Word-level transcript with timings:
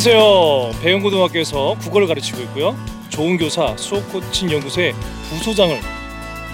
안녕하세요. 0.00 0.80
배영고등학교에서 0.80 1.74
국어를 1.80 2.06
가르치고 2.06 2.40
있고요. 2.42 2.76
좋은 3.08 3.36
교사 3.36 3.76
수업 3.76 4.08
코칭 4.12 4.48
연구소의 4.48 4.94
부소장을 5.28 5.76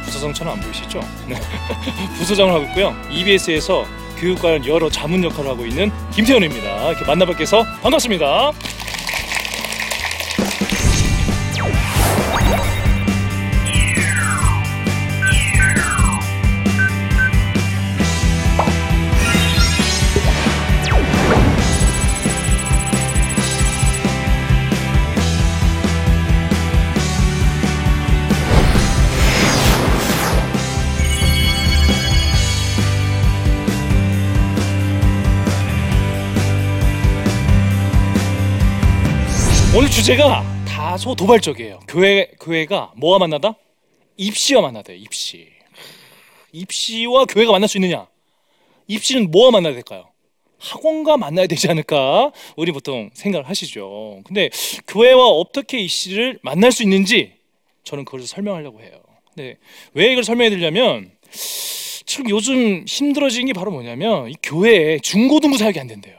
부소장처럼 0.02 0.54
안 0.54 0.60
보이시죠? 0.62 0.98
네. 1.28 1.38
부소장을 2.16 2.50
하고 2.54 2.64
있고요. 2.68 2.96
EBS에서 3.10 3.84
교육 4.16 4.40
관련 4.40 4.64
여러 4.66 4.88
자문 4.88 5.22
역할을 5.22 5.50
하고 5.50 5.66
있는 5.66 5.92
김태현입니다. 6.14 6.88
이렇게 6.88 7.04
만나뵙게 7.04 7.42
해서 7.42 7.64
반갑습니다. 7.82 8.52
오늘 39.76 39.90
주제가 39.90 40.44
다소 40.68 41.16
도발적이에요. 41.16 41.80
교회 41.88 42.30
교회가 42.38 42.92
뭐와 42.96 43.18
만나다? 43.18 43.56
입시와 44.16 44.62
만나다. 44.62 44.92
입시. 44.92 45.48
입시와 46.52 47.24
교회가 47.24 47.50
만날 47.50 47.68
수 47.68 47.78
있느냐? 47.78 48.06
입시는 48.86 49.32
뭐와 49.32 49.50
만나야 49.50 49.74
될까요? 49.74 50.06
학원과 50.60 51.16
만나야 51.16 51.48
되지 51.48 51.68
않을까? 51.68 52.30
우리 52.56 52.70
보통 52.70 53.10
생각을 53.14 53.48
하시죠. 53.48 54.20
근데 54.24 54.48
교회와 54.86 55.26
어떻게 55.26 55.80
입시를 55.80 56.38
만날 56.42 56.70
수 56.70 56.84
있는지 56.84 57.32
저는 57.82 58.04
그걸 58.04 58.22
설명하려고 58.22 58.80
해요. 58.80 59.02
근데 59.34 59.56
왜 59.95 60.12
이걸 60.12 60.22
설명해 60.22 60.50
드리냐면 60.50 61.10
지금 61.32 62.30
요즘 62.30 62.84
힘들어진 62.86 63.46
게 63.46 63.52
바로 63.52 63.72
뭐냐면 63.72 64.30
이 64.30 64.36
교회에 64.41 65.00
중고등부 65.00 65.58
사역이 65.58 65.80
안 65.80 65.88
된대요. 65.88 66.16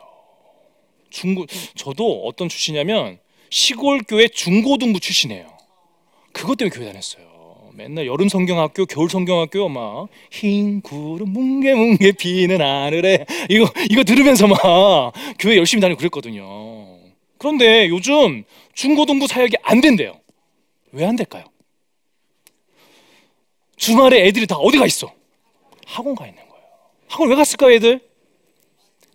중고 1.10 1.46
저도 1.76 2.26
어떤 2.26 2.50
출신이냐면 2.50 3.24
시골 3.60 4.02
교회 4.06 4.28
중고등부 4.28 5.00
출신이에요. 5.00 5.48
그것 6.34 6.58
때문에 6.58 6.76
교회 6.76 6.88
다녔어요. 6.88 7.24
맨날 7.74 8.06
여름 8.06 8.28
성경학교, 8.28 8.86
겨울 8.86 9.10
성경학교 9.10 9.70
막 9.70 10.10
흰 10.30 10.82
구름 10.82 11.30
뭉게 11.30 11.74
뭉게 11.74 12.12
비는 12.20 12.60
하늘에 12.60 13.26
이거 13.50 13.72
이거 13.90 14.04
들으면서 14.04 14.48
막 14.48 14.60
교회 15.40 15.56
열심히 15.56 15.80
다니고 15.80 15.98
그랬거든요. 15.98 17.00
그런데 17.38 17.88
요즘 17.88 18.44
중고등부 18.74 19.26
사역이 19.28 19.56
안 19.64 19.80
된대요. 19.80 20.20
왜 20.92 21.06
안 21.06 21.16
될까요? 21.16 21.46
주말에 23.78 24.28
애들이 24.28 24.48
다 24.48 24.58
어디 24.58 24.78
가 24.78 24.86
있어? 24.86 25.14
학원 25.86 26.16
가 26.16 26.28
있는 26.28 26.42
거예요. 26.50 26.66
학원 27.08 27.30
왜 27.30 27.36
갔을까요, 27.38 27.72
애들? 27.72 28.02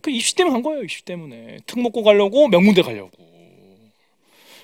그 0.00 0.10
입시 0.10 0.34
때문에 0.34 0.54
간 0.54 0.62
거예요. 0.62 0.82
입시 0.82 1.04
때문에 1.04 1.58
특목고 1.66 2.02
가려고 2.02 2.48
명문대 2.48 2.80
가려고. 2.80 3.10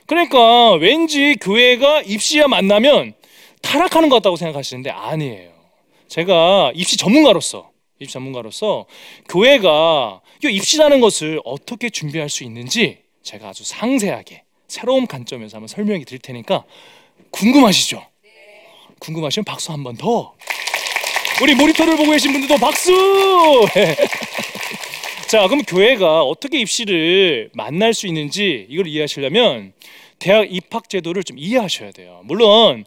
그러니까 0.06 0.72
왠지 0.74 1.36
교회가 1.40 2.02
입시와 2.02 2.48
만나면 2.48 3.14
타락하는 3.62 4.08
것 4.08 4.16
같다고 4.16 4.36
생각하시는데 4.36 4.90
아니에요. 4.90 5.50
제가 6.08 6.72
입시 6.74 6.96
전문가로서 6.96 7.70
입시 7.98 8.12
전문가로서 8.12 8.86
교회가 9.28 10.20
이 10.44 10.48
입시라는 10.48 11.00
것을 11.00 11.40
어떻게 11.44 11.90
준비할 11.90 12.28
수 12.28 12.44
있는지 12.44 12.98
제가 13.22 13.48
아주 13.48 13.64
상세하게 13.64 14.42
새로운 14.68 15.06
관점에서 15.06 15.56
한번 15.56 15.68
설명해 15.68 16.04
드릴 16.04 16.20
테니까 16.20 16.64
궁금하시죠? 17.30 18.04
궁금하시면 19.00 19.44
박수 19.44 19.72
한 19.72 19.82
번 19.82 19.96
더. 19.96 20.34
우리 21.42 21.54
모니터를 21.54 21.96
보고 21.96 22.10
계신 22.12 22.32
분들도 22.32 22.56
박수. 22.58 22.92
자, 25.28 25.48
그럼 25.48 25.62
교회가 25.64 26.22
어떻게 26.22 26.60
입시를 26.60 27.50
만날 27.52 27.94
수 27.94 28.06
있는지 28.06 28.66
이걸 28.70 28.86
이해하시려면 28.86 29.72
대학 30.20 30.46
입학 30.50 30.88
제도를 30.88 31.24
좀 31.24 31.36
이해하셔야 31.38 31.90
돼요. 31.90 32.20
물론 32.24 32.84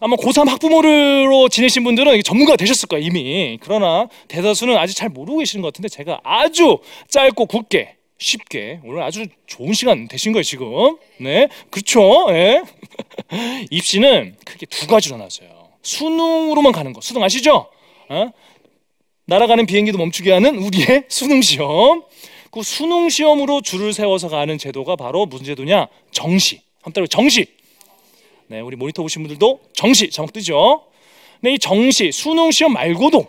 아마 0.00 0.16
고3 0.16 0.46
학부모로 0.46 1.48
지내신 1.48 1.82
분들은 1.82 2.22
전문가가 2.22 2.56
되셨을 2.56 2.86
거예요, 2.86 3.06
이미. 3.06 3.58
그러나 3.62 4.08
대다수는 4.28 4.76
아직 4.76 4.94
잘 4.94 5.08
모르고 5.08 5.38
계시는 5.38 5.62
것 5.62 5.68
같은데 5.68 5.88
제가 5.88 6.20
아주 6.22 6.78
짧고 7.08 7.46
굵게 7.46 7.96
쉽게 8.18 8.80
오늘 8.84 9.02
아주 9.02 9.26
좋은 9.46 9.72
시간 9.72 10.06
되신 10.06 10.32
거예요, 10.32 10.42
지금. 10.42 10.98
네. 11.18 11.48
그렇죠? 11.70 12.26
네. 12.30 12.62
입시는 13.70 14.36
크게 14.44 14.66
두 14.66 14.86
가지로 14.86 15.16
나눠져요. 15.16 15.48
수능으로만 15.82 16.72
가는 16.72 16.92
거. 16.92 17.00
수능 17.00 17.22
아시죠? 17.22 17.68
어? 18.10 18.30
날아가는 19.30 19.64
비행기도 19.66 19.96
멈추게 19.96 20.32
하는 20.32 20.58
우리의 20.58 21.04
수능 21.08 21.40
시험. 21.40 22.02
그 22.50 22.64
수능 22.64 23.08
시험으로 23.08 23.60
줄을 23.60 23.92
세워서 23.92 24.28
가는 24.28 24.58
제도가 24.58 24.96
바로 24.96 25.24
무슨 25.24 25.46
제도냐? 25.46 25.86
정시. 26.10 26.62
한따로 26.82 27.06
정시. 27.06 27.46
네, 28.48 28.58
우리 28.58 28.74
모니터 28.74 29.02
보신 29.02 29.22
분들도 29.22 29.60
정시 29.72 30.10
자막 30.10 30.32
뜨죠. 30.32 30.84
네, 31.42 31.54
이 31.54 31.58
정시 31.60 32.10
수능 32.10 32.50
시험 32.50 32.72
말고도 32.72 33.24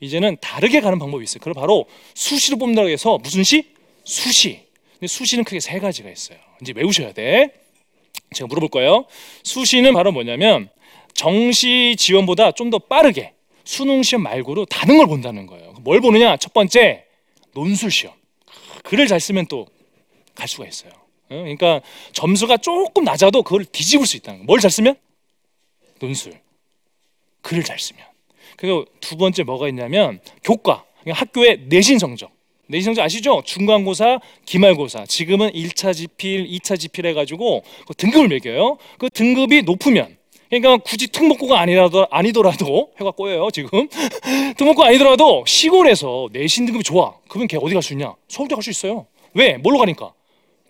이제는 0.00 0.38
다르게 0.40 0.80
가는 0.80 0.98
방법이 0.98 1.22
있어요. 1.22 1.38
그걸 1.38 1.54
바로 1.54 1.86
수시로 2.14 2.58
뽑는다고 2.58 2.88
해서 2.88 3.18
무슨 3.18 3.44
시? 3.44 3.64
수시. 4.02 4.58
근데 4.94 5.06
수시는 5.06 5.44
크게 5.44 5.60
세 5.60 5.78
가지가 5.78 6.10
있어요. 6.10 6.38
이제 6.62 6.72
외우셔야 6.74 7.12
돼. 7.12 7.50
제가 8.34 8.48
물어볼 8.48 8.70
거예요. 8.70 9.04
수시는 9.44 9.94
바로 9.94 10.10
뭐냐면 10.10 10.68
정시 11.14 11.94
지원보다 11.96 12.50
좀 12.50 12.70
더 12.70 12.80
빠르게 12.80 13.33
수능 13.64 14.02
시험 14.02 14.22
말고도 14.22 14.66
다른 14.66 14.98
걸 14.98 15.06
본다는 15.06 15.46
거예요. 15.46 15.74
뭘 15.80 16.00
보느냐? 16.00 16.36
첫 16.36 16.52
번째 16.52 17.04
논술 17.54 17.90
시험. 17.90 18.14
글을 18.84 19.06
잘 19.06 19.20
쓰면 19.20 19.46
또 19.46 19.66
갈 20.34 20.48
수가 20.48 20.66
있어요. 20.66 20.90
어? 20.90 20.98
그러니까 21.28 21.80
점수가 22.12 22.58
조금 22.58 23.04
낮아도 23.04 23.42
그걸 23.42 23.64
뒤집을 23.64 24.06
수 24.06 24.16
있다는 24.16 24.40
거예요. 24.40 24.46
뭘잘 24.46 24.70
쓰면? 24.70 24.96
논술. 26.00 26.32
글을 27.42 27.62
잘 27.64 27.78
쓰면. 27.78 28.04
그리고 28.56 28.84
두 29.00 29.16
번째 29.16 29.42
뭐가 29.44 29.68
있냐면 29.68 30.20
교과. 30.42 30.84
학교의 31.06 31.66
내신 31.68 31.98
성적. 31.98 32.30
내신 32.66 32.86
성적 32.86 33.02
아시죠? 33.02 33.42
중간고사, 33.44 34.20
기말고사. 34.46 35.04
지금은 35.06 35.50
1차 35.52 35.94
지필, 35.94 36.46
2차 36.48 36.78
지필 36.78 37.06
해가지고 37.06 37.62
그 37.86 37.94
등급을 37.94 38.28
매겨요. 38.28 38.78
그 38.98 39.10
등급이 39.10 39.62
높으면 39.62 40.16
그러니까 40.50 40.76
굳이 40.78 41.08
특목고가 41.08 41.60
아니라도 41.60 42.06
아니더라도 42.10 42.92
해가 43.00 43.10
꼬여요 43.12 43.50
지금. 43.50 43.88
특목고 44.56 44.84
아니더라도 44.84 45.44
시골에서 45.46 46.28
내신 46.32 46.66
등급이 46.66 46.84
좋아. 46.84 47.14
그러면 47.28 47.48
걔 47.48 47.56
어디 47.58 47.72
갈 47.74 47.82
수 47.82 47.92
있냐? 47.94 48.14
서울대 48.28 48.54
갈 48.54 48.62
수 48.62 48.70
있어요. 48.70 49.06
왜? 49.34 49.56
뭘로 49.58 49.78
가니까? 49.78 50.12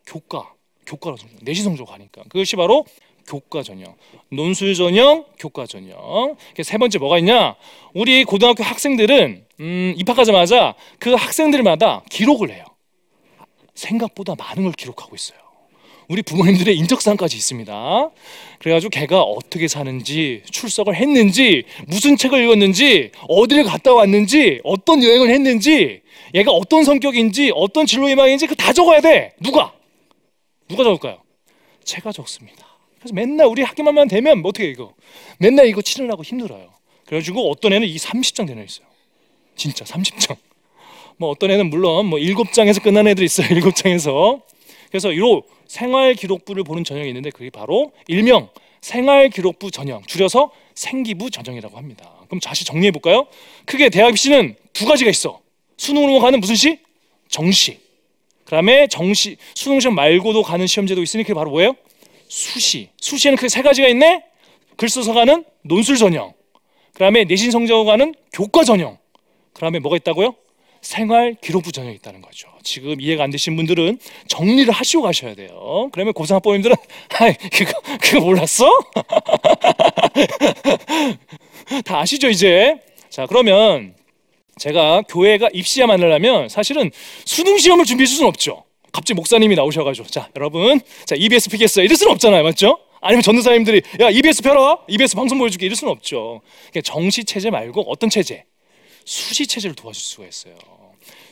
교과. 0.07 0.53
교과로 0.87 1.17
성적. 1.17 1.39
내신 1.43 1.65
성적 1.65 1.85
가니까. 1.87 2.23
그것이 2.29 2.57
바로 2.57 2.85
교과 3.27 3.63
전형. 3.63 3.95
논술 4.31 4.75
전형 4.75 5.25
교과 5.39 5.67
전형. 5.67 6.37
세 6.63 6.77
번째 6.79 6.99
뭐가 6.99 7.19
있냐? 7.19 7.57
우리 7.95 8.25
고등학교 8.25 8.63
학생들은 8.63 9.47
음, 9.61 9.95
입학하자마자 9.97 10.75
그 10.99 11.15
학생들마다 11.15 12.03
기록을 12.11 12.51
해요. 12.53 12.65
생각보다 13.75 14.35
많은 14.37 14.63
걸 14.65 14.73
기록하고 14.73 15.17
있어요 15.17 15.39
우리 16.09 16.23
부모님들의 16.23 16.77
인적사항까지 16.77 17.37
있습니다. 17.37 18.11
그래가지고 18.59 18.91
걔가 18.91 19.23
어떻게 19.23 19.69
사는지, 19.69 20.43
출석을 20.51 20.95
했는지, 20.97 21.65
무슨 21.87 22.17
책을 22.17 22.45
읽었는지, 22.45 23.11
어디를 23.29 23.65
갔다 23.65 23.93
왔는지, 23.95 24.61
어떤 24.65 25.03
여행을 25.03 25.31
했는지, 25.31 26.03
얘가 26.35 26.51
어떤 26.53 26.85
성격인지, 26.85 27.53
어떤 27.55 27.87
진로 27.87 28.09
희망인지 28.09 28.47
그 28.47 28.55
다 28.55 28.73
적어야 28.73 29.01
돼. 29.01 29.35
누가? 29.41 29.73
누가 30.69 30.85
적을까요? 30.85 31.19
제가 31.85 32.13
적습니다. 32.13 32.67
그래서 32.99 33.15
맨날 33.15 33.47
우리 33.47 33.63
학교만 33.63 34.09
되면 34.09 34.41
뭐 34.41 34.49
어떻게 34.49 34.69
이거? 34.69 34.95
맨날 35.39 35.67
이거 35.67 35.83
치느라고 35.83 36.23
힘들어요. 36.23 36.71
그래가지고 37.05 37.51
어떤 37.51 37.75
애는 37.75 37.87
이 37.87 37.97
30장 37.97 38.47
되나 38.47 38.63
있어요. 38.63 38.87
진짜 39.57 39.85
30장. 39.85 40.37
뭐 41.19 41.29
어떤 41.31 41.51
애는 41.51 41.69
물론 41.69 42.07
뭐 42.07 42.19
7장에서 42.19 42.83
끝난 42.83 43.07
애들 43.07 43.23
있어요. 43.25 43.47
7장에서. 43.61 44.41
그래서 44.95 45.11
이로 45.11 45.43
생활 45.67 46.15
기록부를 46.15 46.63
보는 46.63 46.85
전형이 46.85 47.09
있는데 47.09 47.31
그게 47.31 47.51
바로 47.51 47.91
일명 48.07 48.49
생활 48.81 49.29
기록부 49.29 49.73
전형 49.73 50.01
줄여서 50.07 50.53
생기부 50.77 51.33
전형이라고 51.33 51.77
합니다. 51.77 52.13
그럼 52.29 52.39
다시 52.39 52.65
정리해 52.65 52.93
볼까요? 52.93 53.27
크게 53.65 53.89
대학 53.89 54.11
입시는 54.11 54.55
두 54.73 54.87
가지가 54.87 55.11
있어. 55.11 55.41
수능으로 55.79 56.21
가는 56.21 56.39
무슨 56.39 56.55
시? 56.55 56.79
정시. 57.29 57.81
그다음에 58.45 58.87
정시 58.87 59.37
수능 59.57 59.81
시험 59.81 59.97
말고도 59.97 60.45
가는 60.45 60.65
시험제도 60.65 61.03
있으니 61.03 61.25
그게 61.25 61.35
바로 61.35 61.51
뭐예요? 61.51 61.75
수시. 62.29 62.91
수시에는 63.01 63.35
크게 63.35 63.49
세 63.49 63.63
가지가 63.63 63.89
있네. 63.89 64.23
글 64.77 64.89
써서 64.89 65.13
가는 65.13 65.45
논술 65.63 65.97
전형. 65.97 66.35
그다음에 66.93 67.25
내신 67.25 67.51
성적으로 67.51 67.85
가는 67.85 68.15
교과 68.33 68.63
전형. 68.63 68.99
그다음에 69.55 69.81
뭐가 69.81 69.97
있다고요? 69.97 70.37
생활 70.85 71.35
기록부 71.41 71.73
전형이 71.73 71.97
있다는 71.97 72.21
거죠. 72.21 72.49
지금 72.63 73.01
이해가 73.01 73.25
안 73.25 73.31
되신 73.31 73.57
분들은 73.57 73.99
정리를 74.29 74.73
하시고 74.73 75.03
가셔야 75.03 75.35
돼요. 75.35 75.89
그러면 75.93 76.13
고등학부님들은 76.13 76.77
아 77.19 77.33
그거 77.51 77.73
그거 78.01 78.21
몰랐어? 78.21 78.67
다 81.85 82.01
아시죠 82.01 82.29
이제? 82.29 82.77
자 83.09 83.27
그러면 83.27 83.95
제가 84.59 85.03
교회가 85.09 85.49
입시야 85.55 85.87
만나려면 85.87 86.51
사실은 86.51 86.91
수능 87.25 87.57
시험을 87.59 87.87
준비해 87.87 88.07
줄 88.07 88.17
수는 88.17 88.29
없죠. 88.29 88.65
갑자기 88.93 89.15
목사님이 89.15 89.57
나오셔가지고 89.57 90.09
자 90.09 90.29
여러분 90.37 90.81
자 91.07 91.17
EBS 91.17 91.49
피겠어요 91.49 91.87
이럴 91.87 91.97
수는 91.97 92.13
없잖아요 92.13 92.43
맞죠? 92.45 92.79
아니면 93.01 93.23
전도사님들이 93.23 93.81
야 94.01 94.11
EBS 94.11 94.43
펴라 94.43 94.79
EBS 94.87 95.17
방송 95.17 95.39
보여줄게 95.39 95.65
이럴 95.65 95.77
수는 95.77 95.91
없죠. 95.93 96.43
정시 96.85 97.25
체제 97.25 97.49
말고 97.51 97.91
어떤 97.91 98.11
체제? 98.11 98.45
수시 99.07 99.47
체제를 99.47 99.75
도와줄 99.75 100.03
수가 100.03 100.27
있어요. 100.27 100.55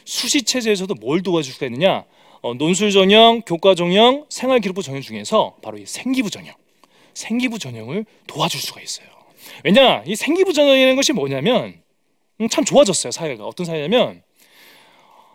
수시 0.05 0.43
체제에서도 0.43 0.95
뭘 0.95 1.23
도와줄 1.23 1.53
수가 1.53 1.67
있느냐? 1.67 2.05
어, 2.41 2.55
논술 2.55 2.91
전형, 2.91 3.43
교과 3.43 3.75
전형, 3.75 4.27
생활 4.29 4.61
기록부 4.61 4.83
전형 4.83 5.01
중에서 5.01 5.57
바로 5.63 5.79
이 5.79 5.87
생기부 5.87 6.31
전형, 6.31 6.55
생기부 7.15 7.59
전형을 7.59 8.05
도와줄 8.27 8.61
수가 8.61 8.81
있어요. 8.81 9.07
왜냐? 9.65 10.03
이 10.07 10.17
생기부 10.17 10.53
전형이라는 10.53 10.97
것이 10.97 11.13
뭐냐면 11.13 11.81
음, 12.41 12.49
참 12.49 12.65
좋아졌어요 12.65 13.11
사회가 13.11 13.45
어떤 13.45 13.67
사회냐면 13.67 14.23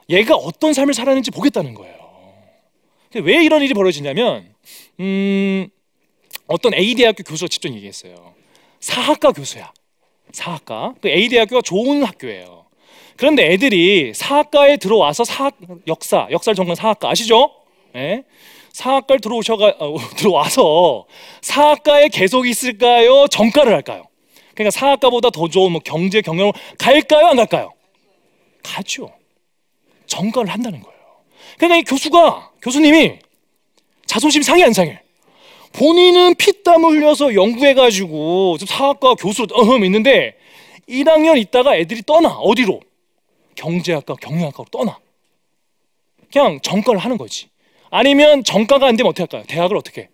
얘가 0.09 0.35
어떤 0.35 0.73
삶을 0.73 0.93
살았는지 0.93 1.31
보겠다는 1.31 1.73
거예요. 1.73 1.95
왜 3.15 3.43
이런 3.43 3.61
일이 3.61 3.73
벌어지냐면 3.73 4.53
음, 4.99 5.69
어떤 6.47 6.73
A 6.73 6.95
대학교 6.95 7.23
교수가 7.23 7.47
직접 7.47 7.71
얘기했어요. 7.73 8.33
사학과 8.79 9.31
교수야. 9.31 9.71
사학과. 10.31 10.93
그 11.01 11.09
A 11.09 11.29
대학교가 11.29 11.61
좋은 11.61 12.03
학교예요. 12.03 12.66
그런데 13.17 13.51
애들이 13.51 14.13
사학과에 14.13 14.77
들어와서 14.77 15.23
사학 15.23 15.55
역사, 15.87 16.27
역사를 16.29 16.55
전공 16.55 16.75
사학과 16.75 17.09
아시죠? 17.09 17.51
예? 17.95 18.23
사학과를 18.73 19.19
들어오셔가 19.19 19.75
어, 19.79 19.97
들어와서 20.15 21.05
사학과에 21.41 22.09
계속 22.09 22.47
있을까요? 22.47 23.27
전과를 23.27 23.73
할까요? 23.73 24.03
그러니까 24.53 24.71
사학과보다 24.71 25.31
더 25.31 25.47
좋은 25.47 25.71
뭐 25.71 25.81
경제 25.83 26.21
경영 26.21 26.51
갈까요? 26.77 27.27
안 27.27 27.37
갈까요? 27.37 27.73
가죠. 28.63 29.11
전과를 30.05 30.51
한다는 30.51 30.81
거예요. 30.81 30.97
그러니까 31.57 31.77
이 31.77 31.83
교수가 31.83 32.51
교수님이 32.61 33.13
자존심 34.05 34.43
상해 34.43 34.63
안 34.63 34.73
상해? 34.73 35.01
본인은 35.73 36.35
피땀 36.35 36.85
흘려서 36.85 37.33
연구해가지고 37.33 38.57
사학과 38.67 39.15
교수로 39.15 39.47
어흠 39.53 39.83
있는데 39.85 40.35
1학년 40.87 41.37
있다가 41.37 41.75
애들이 41.77 42.01
떠나 42.05 42.29
어디로? 42.29 42.79
경제학과 43.57 44.15
경영학과로 44.15 44.67
떠나. 44.71 44.99
그냥 46.31 46.59
전과를 46.61 46.99
하는 46.99 47.17
거지. 47.17 47.49
아니면 47.89 48.43
전과가 48.43 48.87
안 48.87 48.95
되면 48.95 49.09
어떻게 49.09 49.23
할까요? 49.23 49.43
대학을 49.47 49.75
어떻게? 49.75 50.09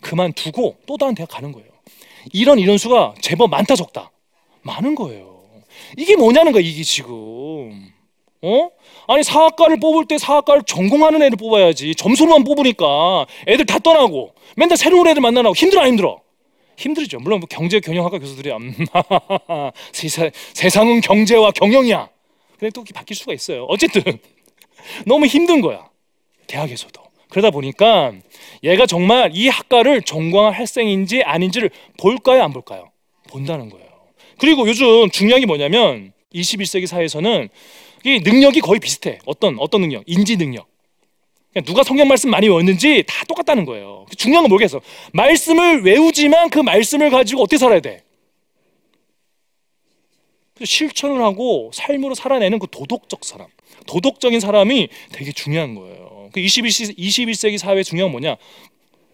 그만두고 0.00 0.76
또 0.86 0.96
다른 0.96 1.14
대학 1.14 1.28
가는 1.30 1.52
거예요. 1.52 1.68
이런 2.32 2.58
이런 2.58 2.78
수가 2.78 3.14
제법 3.20 3.50
많다 3.50 3.74
적다 3.74 4.10
많은 4.62 4.94
거예요. 4.94 5.38
이게 5.96 6.16
뭐냐는 6.16 6.52
거야 6.52 6.62
이게 6.62 6.82
지금. 6.82 7.92
어? 8.40 8.70
아니 9.08 9.22
사학과를 9.24 9.80
뽑을 9.80 10.06
때 10.06 10.16
사학과를 10.16 10.62
전공하는 10.66 11.22
애를 11.22 11.36
뽑아야지 11.36 11.94
점수로만 11.96 12.44
뽑으니까 12.44 13.26
애들 13.48 13.66
다 13.66 13.78
떠나고 13.78 14.34
맨날 14.56 14.76
새로운 14.76 15.08
애들 15.08 15.20
만나고 15.20 15.54
힘들어 15.54 15.82
안 15.82 15.88
힘들어? 15.88 16.20
힘들죠. 16.76 17.18
물론 17.18 17.40
뭐 17.40 17.48
경제 17.50 17.80
경영학과 17.80 18.18
교수들이 18.20 18.52
음, 18.52 18.72
세상, 19.92 20.30
세상은 20.54 21.00
경제와 21.00 21.50
경영이야. 21.50 22.08
근데 22.58 22.70
또 22.70 22.84
바뀔 22.94 23.16
수가 23.16 23.32
있어요. 23.32 23.64
어쨌든 23.64 24.02
너무 25.06 25.26
힘든 25.26 25.60
거야. 25.60 25.88
대학에서도. 26.46 27.00
그러다 27.30 27.50
보니까 27.50 28.12
얘가 28.64 28.86
정말 28.86 29.30
이 29.34 29.48
학과를 29.48 30.02
전공할 30.02 30.54
학생인지 30.54 31.22
아닌지를 31.22 31.70
볼까요, 31.98 32.42
안 32.42 32.52
볼까요? 32.52 32.90
본다는 33.28 33.68
거예요. 33.68 33.86
그리고 34.38 34.66
요즘 34.66 35.10
중요한 35.10 35.40
게 35.40 35.46
뭐냐면 35.46 36.12
21세기 36.34 36.86
사회에서는 36.86 37.48
이 38.04 38.20
능력이 38.20 38.60
거의 38.60 38.80
비슷해. 38.80 39.18
어떤 39.26 39.58
어떤 39.58 39.82
능력? 39.82 40.04
인지 40.06 40.36
능력. 40.36 40.66
누가 41.64 41.82
성경 41.82 42.08
말씀 42.08 42.30
많이 42.30 42.48
외웠는지 42.48 43.04
다 43.06 43.24
똑같다는 43.26 43.64
거예요. 43.64 44.06
중요한 44.16 44.44
건 44.44 44.50
뭐겠어? 44.50 44.80
말씀을 45.12 45.82
외우지만 45.82 46.50
그 46.50 46.60
말씀을 46.60 47.10
가지고 47.10 47.42
어떻게 47.42 47.58
살아야 47.58 47.80
돼? 47.80 48.02
실천을 50.64 51.22
하고 51.22 51.70
삶으로 51.72 52.14
살아내는 52.14 52.58
그 52.58 52.66
도덕적 52.70 53.24
사람, 53.24 53.48
도덕적인 53.86 54.40
사람이 54.40 54.88
되게 55.12 55.32
중요한 55.32 55.74
거예요. 55.74 56.30
그 56.32 56.40
21, 56.40 56.94
21세기 56.96 57.58
사회 57.58 57.82
중요한 57.82 58.10
뭐냐? 58.12 58.36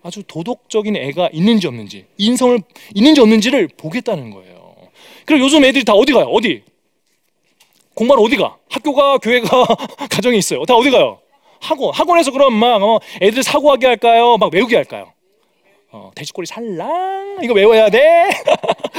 아주 0.02 0.22
도덕적인 0.26 0.96
애가 0.96 1.30
있는지 1.32 1.66
없는지, 1.66 2.06
인성을 2.18 2.60
있는지 2.94 3.20
없는지를 3.20 3.68
보겠다는 3.76 4.30
거예요. 4.30 4.74
그리고 5.24 5.44
요즘 5.46 5.64
애들이 5.64 5.84
다 5.84 5.94
어디 5.94 6.12
가요? 6.12 6.26
어디? 6.26 6.62
공부하러 7.94 8.22
어디 8.22 8.36
가? 8.36 8.58
학교가, 8.68 9.18
교회가, 9.18 9.48
가정이 10.10 10.36
있어요. 10.36 10.64
다 10.64 10.74
어디 10.74 10.90
가요? 10.90 11.20
학원. 11.60 11.94
학원에서 11.94 12.30
그럼 12.30 12.52
막 12.54 12.82
어, 12.82 13.00
애들 13.22 13.42
사고하게 13.42 13.86
할까요? 13.86 14.36
막 14.36 14.52
외우게 14.52 14.76
할까요? 14.76 15.13
어, 15.96 16.10
돼지꼬리 16.12 16.44
살랑 16.44 17.38
이거 17.44 17.54
외워야 17.54 17.88
돼. 17.88 18.28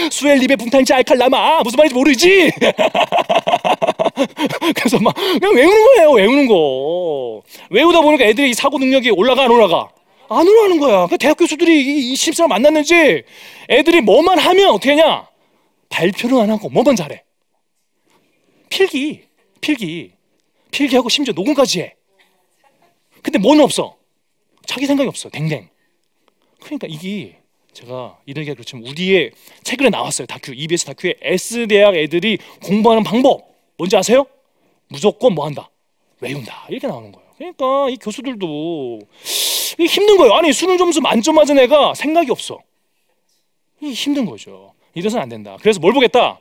수엘립의 0.09 0.55
붕탄지 0.55 0.93
알칼라마 0.93 1.61
무슨 1.61 1.75
말인지 1.75 1.93
모르지. 1.93 2.49
그래서 4.73 4.97
막 5.01 5.13
그냥 5.13 5.53
외우는 5.53 5.85
거예요. 5.87 6.11
외우는 6.11 6.47
거. 6.47 7.41
외우다 7.69 7.99
보니까 7.99 8.23
애들이 8.23 8.53
사고 8.53 8.77
능력이 8.77 9.09
올라가 9.09 9.43
안 9.43 9.51
올라가? 9.51 9.89
안 10.29 10.47
올라가는 10.47 10.79
거야. 10.79 11.07
그 11.07 11.17
대학 11.17 11.37
교수들이 11.37 12.13
이 12.13 12.15
신입사람 12.15 12.47
만났는지 12.47 13.23
애들이 13.69 13.99
뭐만 13.99 14.39
하면 14.39 14.69
어떻게 14.69 14.91
하냐? 14.91 15.27
발표를 15.89 16.39
안 16.39 16.49
하고 16.49 16.69
뭐만 16.69 16.95
잘해? 16.95 17.23
필기, 18.69 19.23
필기, 19.59 20.13
필기하고 20.71 21.09
심지어 21.09 21.33
녹음까지 21.33 21.81
해. 21.81 21.95
근데 23.21 23.37
뭐는 23.37 23.65
없어? 23.65 23.97
자기 24.65 24.85
생각이 24.85 25.09
없어. 25.09 25.29
댕댕. 25.29 25.74
그러니까 26.65 26.87
이게 26.89 27.37
제가 27.73 28.17
이런 28.25 28.41
얘기가 28.41 28.55
그렇지만 28.55 28.87
우리의 28.87 29.31
최근에 29.63 29.89
나왔어요. 29.89 30.25
다큐 30.25 30.53
EBS 30.53 30.85
다큐에 30.85 31.15
S 31.21 31.67
대학 31.67 31.95
애들이 31.95 32.37
공부하는 32.63 33.03
방법 33.03 33.47
뭔지 33.77 33.95
아세요? 33.95 34.25
무조건 34.87 35.35
뭐 35.35 35.45
한다. 35.45 35.69
외운다. 36.21 36.67
이렇게 36.69 36.87
나오는 36.87 37.11
거예요. 37.11 37.27
그러니까 37.37 37.89
이 37.89 37.97
교수들도 37.97 38.99
힘든 39.77 40.17
거예요. 40.17 40.33
아니 40.33 40.53
수능 40.53 40.77
점수 40.77 41.01
만점 41.01 41.35
맞은 41.35 41.59
애가 41.59 41.93
생각이 41.93 42.31
없어. 42.31 42.59
이 43.81 43.91
힘든 43.91 44.25
거죠. 44.25 44.73
이래서는 44.93 45.21
안 45.21 45.29
된다. 45.29 45.57
그래서 45.61 45.79
뭘 45.79 45.93
보겠다? 45.93 46.39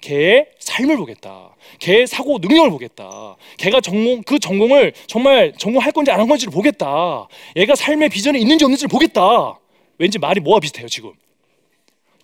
걔의 0.00 0.46
삶을 0.60 0.96
보겠다. 0.98 1.56
걔의 1.80 2.06
사고 2.06 2.38
능력을 2.38 2.70
보겠다. 2.70 3.36
걔가 3.58 3.80
전공 3.80 4.22
그 4.22 4.38
전공을 4.38 4.92
정말 5.08 5.52
전공할 5.58 5.90
건지 5.90 6.10
안한 6.12 6.28
건지를 6.28 6.52
보겠다. 6.52 7.26
얘가 7.56 7.74
삶의 7.74 8.10
비전이 8.10 8.40
있는지 8.40 8.64
없는지를 8.64 8.88
보겠다. 8.88 9.58
왠지 9.98 10.18
말이 10.18 10.40
뭐와 10.40 10.60
비슷해요 10.60 10.88
지금? 10.88 11.12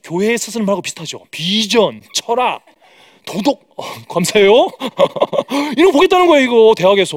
교회의 0.05 0.37
스승 0.37 0.65
말하고 0.65 0.83
비슷하죠. 0.83 1.25
비전, 1.31 2.03
철학, 2.13 2.65
도덕. 3.25 3.63
어, 3.77 3.85
감사해요. 4.09 4.51
이런 5.77 5.87
거 5.87 5.93
보겠다는 5.93 6.27
거예요 6.27 6.45
이거 6.45 6.75
대학에서. 6.77 7.17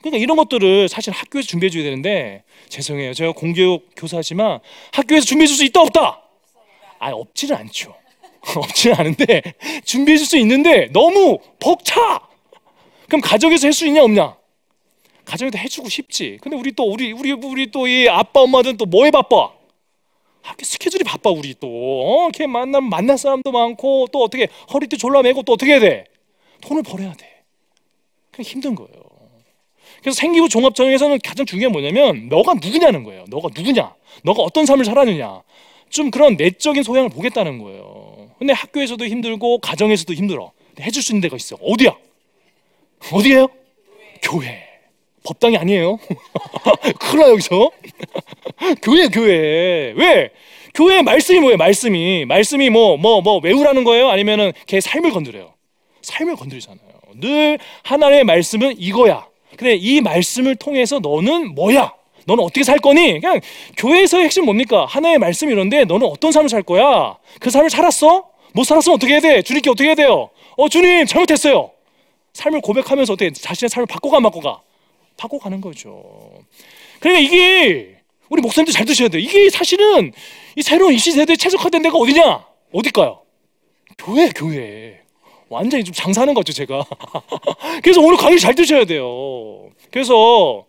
그러니까 0.00 0.18
이런 0.22 0.36
것들을 0.36 0.88
사실 0.88 1.12
학교에서 1.12 1.46
준비해 1.46 1.70
줘야 1.70 1.84
되는데 1.84 2.42
죄송해요. 2.68 3.14
제가 3.14 3.32
공교육 3.32 3.90
교사지만 3.96 4.60
학교에서 4.92 5.26
준비해 5.26 5.46
줄 5.46 5.56
수 5.56 5.64
있다 5.64 5.80
없다? 5.80 6.22
아 6.98 7.10
없지는 7.10 7.56
않죠. 7.56 7.94
없지는 8.56 8.96
않은데 8.98 9.42
준비해 9.84 10.16
줄 10.18 10.26
수 10.26 10.36
있는데 10.38 10.88
너무 10.92 11.38
벅차. 11.60 12.20
그럼 13.06 13.20
가정에서 13.20 13.66
할 13.68 13.72
수 13.72 13.86
있냐 13.86 14.02
없냐? 14.02 14.36
가정에도 15.28 15.58
해주고 15.58 15.90
싶지. 15.90 16.38
근데 16.40 16.56
우리 16.56 16.72
또 16.72 16.84
우리 16.90 17.12
우리 17.12 17.32
우리 17.32 17.70
또 17.70 17.86
이 17.86 18.08
아빠 18.08 18.40
엄마들은 18.40 18.78
또 18.78 18.86
뭐에 18.86 19.10
바빠? 19.10 19.52
학교 20.40 20.64
스케줄이 20.64 21.04
바빠 21.04 21.28
우리 21.30 21.54
또. 21.60 21.68
어, 21.68 22.30
걔 22.32 22.46
만나면 22.46 22.88
만날 22.88 23.18
사람도 23.18 23.52
많고 23.52 24.06
또 24.10 24.22
어떻게 24.24 24.48
허리띠 24.72 24.96
졸라매고 24.96 25.42
또 25.42 25.52
어떻게 25.52 25.72
해야 25.72 25.80
돼? 25.80 26.04
돈을 26.62 26.82
벌어야 26.82 27.12
돼. 27.12 27.42
그게 28.30 28.42
힘든 28.42 28.74
거예요. 28.74 28.90
그래서 30.00 30.16
생기부 30.18 30.48
종합 30.48 30.74
전형에서는 30.74 31.18
가장 31.22 31.44
중요한 31.44 31.72
뭐냐면 31.72 32.28
너가 32.28 32.54
누구냐는 32.54 33.04
거예요. 33.04 33.24
너가 33.28 33.48
누구냐? 33.54 33.94
너가 34.22 34.42
어떤 34.42 34.64
삶을 34.64 34.86
살았느냐? 34.86 35.42
좀 35.90 36.10
그런 36.10 36.36
내적인 36.36 36.82
소양을 36.82 37.10
보겠다는 37.10 37.58
거예요. 37.58 38.30
근데 38.38 38.54
학교에서도 38.54 39.04
힘들고 39.04 39.58
가정에서도 39.58 40.14
힘들어. 40.14 40.52
해줄 40.80 41.02
수 41.02 41.12
있는 41.12 41.20
데가 41.22 41.36
있어. 41.36 41.56
어디야? 41.60 41.94
어디예요? 43.12 43.48
교회. 44.22 44.67
법당이 45.28 45.56
아니에요. 45.58 45.98
큰일 46.98 47.22
나 47.24 47.28
여기서. 47.30 47.70
교회 48.82 49.08
교회. 49.08 49.92
왜? 49.96 50.30
교회 50.74 51.02
말씀이 51.02 51.40
뭐예요? 51.40 51.56
말씀이 51.58 52.24
말씀이 52.24 52.70
뭐 52.70 52.96
뭐 52.96 53.20
뭐 53.20 53.38
외우라는 53.42 53.84
거예요? 53.84 54.08
아니면은 54.08 54.52
걔 54.66 54.80
삶을 54.80 55.10
건드려요. 55.10 55.52
삶을 56.02 56.36
건드리잖아요. 56.36 56.80
늘 57.20 57.58
하나님의 57.82 58.24
말씀은 58.24 58.76
이거야. 58.78 59.26
근데 59.56 59.74
이 59.74 60.00
말씀을 60.00 60.56
통해서 60.56 60.98
너는 61.00 61.54
뭐야? 61.54 61.92
너는 62.26 62.44
어떻게 62.44 62.62
살 62.62 62.78
거니? 62.78 63.20
그냥 63.20 63.40
교회에서의 63.76 64.24
핵심 64.24 64.44
뭡니까? 64.44 64.86
하나의 64.88 65.18
말씀 65.18 65.50
이런데 65.50 65.84
너는 65.84 66.06
어떤 66.06 66.30
삶을 66.32 66.48
살 66.48 66.62
거야? 66.62 67.16
그 67.40 67.50
삶을 67.50 67.70
살았어? 67.70 68.24
못 68.52 68.64
살았으면 68.64 68.96
어떻게 68.96 69.12
해야 69.14 69.20
돼? 69.20 69.42
주님께 69.42 69.70
어떻게 69.70 69.88
해야 69.88 69.94
돼요? 69.94 70.30
어 70.56 70.68
주님 70.68 71.06
잘못했어요. 71.06 71.70
삶을 72.34 72.60
고백하면서 72.60 73.12
어떻게 73.14 73.32
자신의 73.32 73.68
삶을 73.70 73.86
바꿔가 73.86 74.20
바꿔가 74.20 74.60
바꿔가는 75.18 75.60
거죠. 75.60 76.32
그러니까 77.00 77.20
이게 77.20 77.96
우리 78.30 78.40
목사님들 78.40 78.72
잘 78.72 78.86
드셔야 78.86 79.08
돼요. 79.08 79.20
이게 79.20 79.50
사실은 79.50 80.12
이 80.56 80.62
새로운 80.62 80.94
이 80.94 80.98
시대에 80.98 81.36
최적화된 81.36 81.82
데가 81.82 81.98
어디냐? 81.98 82.46
어딜까요? 82.72 83.20
교회, 83.98 84.28
교회. 84.30 85.00
완전히 85.48 85.82
좀 85.84 85.94
장사하는 85.94 86.34
거죠, 86.34 86.52
제가. 86.52 86.84
그래서 87.82 88.00
오늘 88.00 88.16
강의 88.16 88.38
잘 88.38 88.54
드셔야 88.54 88.84
돼요. 88.84 89.70
그래서 89.90 90.66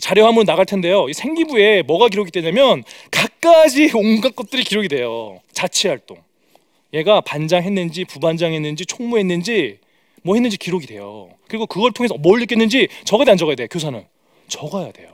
자료 0.00 0.26
한번 0.26 0.44
나갈 0.44 0.66
텐데요. 0.66 1.08
이 1.08 1.12
생기부에 1.12 1.82
뭐가 1.82 2.08
기록이 2.08 2.30
되냐면 2.30 2.82
각가지 3.10 3.90
온갖 3.94 4.34
것들이 4.34 4.64
기록이 4.64 4.88
돼요. 4.88 5.40
자치 5.52 5.88
활동. 5.88 6.18
얘가 6.92 7.20
반장했는지 7.20 8.04
부반장했는지 8.04 8.84
총무했는지 8.84 9.78
뭐 10.22 10.34
했는지 10.34 10.56
기록이 10.56 10.86
돼요. 10.86 11.28
그리고 11.48 11.66
그걸 11.66 11.92
통해서 11.92 12.14
뭘 12.16 12.40
느꼈는지 12.40 12.88
적어야 13.04 13.24
돼, 13.24 13.30
안 13.32 13.36
적어야 13.36 13.56
돼? 13.56 13.66
교사는 13.66 14.04
적어야 14.48 14.92
돼요. 14.92 15.08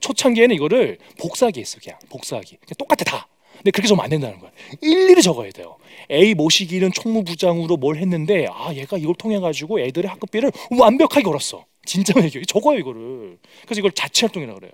초창기에는 0.00 0.54
이거를 0.54 0.98
복사하기 1.18 1.60
했어, 1.60 1.78
그냥 1.82 1.98
복사하기. 2.08 2.56
그냥 2.60 2.74
똑같아 2.78 3.04
다. 3.04 3.28
근데 3.56 3.72
그렇게 3.72 3.88
적으면 3.88 4.04
안 4.04 4.10
된다는 4.10 4.38
거야. 4.38 4.52
일일이 4.80 5.20
적어야 5.20 5.50
돼요. 5.50 5.76
A 6.12 6.34
모시기는 6.34 6.92
총무부장으로 6.92 7.76
뭘 7.76 7.96
했는데 7.96 8.46
아 8.52 8.72
얘가 8.72 8.96
이걸 8.96 9.14
통해 9.18 9.40
가지고 9.40 9.80
애들의 9.80 10.08
학급비를 10.08 10.52
완벽하게 10.78 11.22
걸었어. 11.24 11.64
진짜 11.84 12.12
매겨. 12.18 12.40
적어요 12.46 12.78
이거를. 12.78 13.38
그래서 13.64 13.80
이걸 13.80 13.90
자치활동이라 13.92 14.54
그래요. 14.54 14.72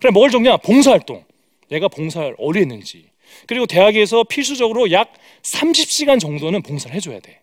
그래 0.00 0.10
뭘 0.10 0.30
적냐? 0.30 0.56
봉사활동. 0.56 1.24
얘가 1.70 1.86
봉사를 1.86 2.34
어디 2.38 2.58
했는지. 2.58 3.10
그리고 3.46 3.66
대학에서 3.66 4.24
필수적으로 4.24 4.90
약 4.90 5.12
30시간 5.42 6.18
정도는 6.18 6.62
봉사를 6.62 6.94
해줘야 6.96 7.20
돼. 7.20 7.40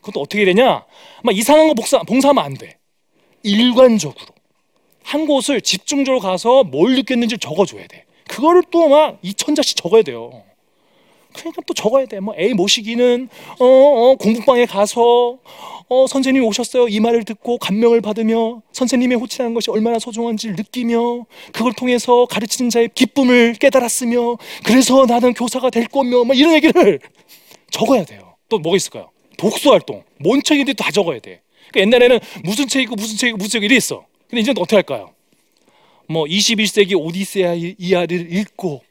그것도 0.00 0.20
어떻게 0.20 0.44
되냐? 0.44 0.84
막 1.22 1.36
이상한 1.36 1.68
거 1.68 1.74
봉사, 1.74 1.98
봉사하면 2.02 2.44
안 2.44 2.54
돼. 2.54 2.78
일관적으로 3.42 4.26
한 5.02 5.26
곳을 5.26 5.60
집중적으로 5.60 6.20
가서 6.20 6.64
뭘 6.64 6.94
느꼈는지 6.94 7.38
적어줘야 7.38 7.86
돼. 7.86 8.04
그거를 8.28 8.62
또 8.70 8.88
막 8.88 9.20
2천자씩 9.22 9.76
적어야 9.76 10.02
돼요. 10.02 10.42
그러니까 11.34 11.62
또 11.66 11.74
적어야 11.74 12.04
돼. 12.06 12.20
뭐 12.20 12.34
A 12.38 12.52
모시기는 12.54 13.28
어, 13.58 13.64
어 13.64 14.14
공부방에 14.16 14.66
가서 14.66 15.38
어 15.88 16.06
선생님이 16.06 16.44
오셨어요. 16.46 16.88
이 16.88 17.00
말을 17.00 17.24
듣고 17.24 17.58
감명을 17.58 18.00
받으며 18.00 18.62
선생님의 18.72 19.18
호칭하는 19.18 19.54
것이 19.54 19.70
얼마나 19.70 19.98
소중한지를 19.98 20.56
느끼며 20.56 21.26
그걸 21.52 21.72
통해서 21.74 22.26
가르치는 22.26 22.70
자의 22.70 22.88
기쁨을 22.94 23.54
깨달았으며 23.54 24.36
그래서 24.64 25.06
나는 25.06 25.32
교사가 25.32 25.70
될 25.70 25.86
거며 25.86 26.24
뭐 26.24 26.34
이런 26.34 26.54
얘기를 26.54 26.98
적어야 27.70 28.04
돼요. 28.04 28.34
또 28.48 28.58
뭐가 28.58 28.76
있을까요? 28.76 29.10
독서 29.38 29.70
활동. 29.70 30.04
뭔 30.18 30.42
책인지 30.42 30.74
다 30.74 30.90
적어야 30.90 31.18
돼. 31.20 31.40
그러니까 31.70 31.80
옛날에는 31.98 32.20
무슨 32.44 32.68
책이고 32.68 32.94
무슨 32.94 33.16
책이고 33.16 33.38
무슨 33.38 33.48
책 33.48 33.62
이래 33.62 33.76
있어. 33.76 34.04
근데 34.28 34.42
이제는 34.42 34.60
어떻게 34.60 34.76
할까요? 34.76 35.14
뭐 36.06 36.24
21세기 36.24 36.98
오디세아 36.98 37.54
이하를 37.54 38.32
읽고 38.34 38.82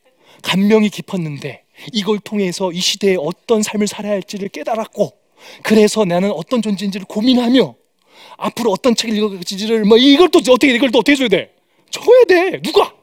감명이 0.42 0.90
깊었는데 0.90 1.64
이걸 1.94 2.20
통해서 2.20 2.72
이 2.72 2.80
시대에 2.80 3.18
어떤 3.20 3.62
삶을 3.62 3.88
살아야 3.88 4.14
할지를 4.14 4.50
깨달았고 4.50 5.12
그래서 5.64 6.06
나는 6.06 6.32
어떤 6.32 6.62
존재인지를 6.62 7.06
고민하며 7.08 7.76
앞으로 8.38 8.72
어떤 8.72 8.96
책을 8.96 9.16
읽어지를 9.16 9.86
뭐 9.86 9.98
이걸 9.98 10.30
또 10.30 10.40
어떻게 10.40 10.74
이걸 10.74 10.92
또 10.92 11.00
어떻게 11.00 11.14
해줘야 11.14 11.28
돼? 11.28 11.54
적어야 11.90 12.24
돼. 12.26 12.62
누가? 12.62 12.94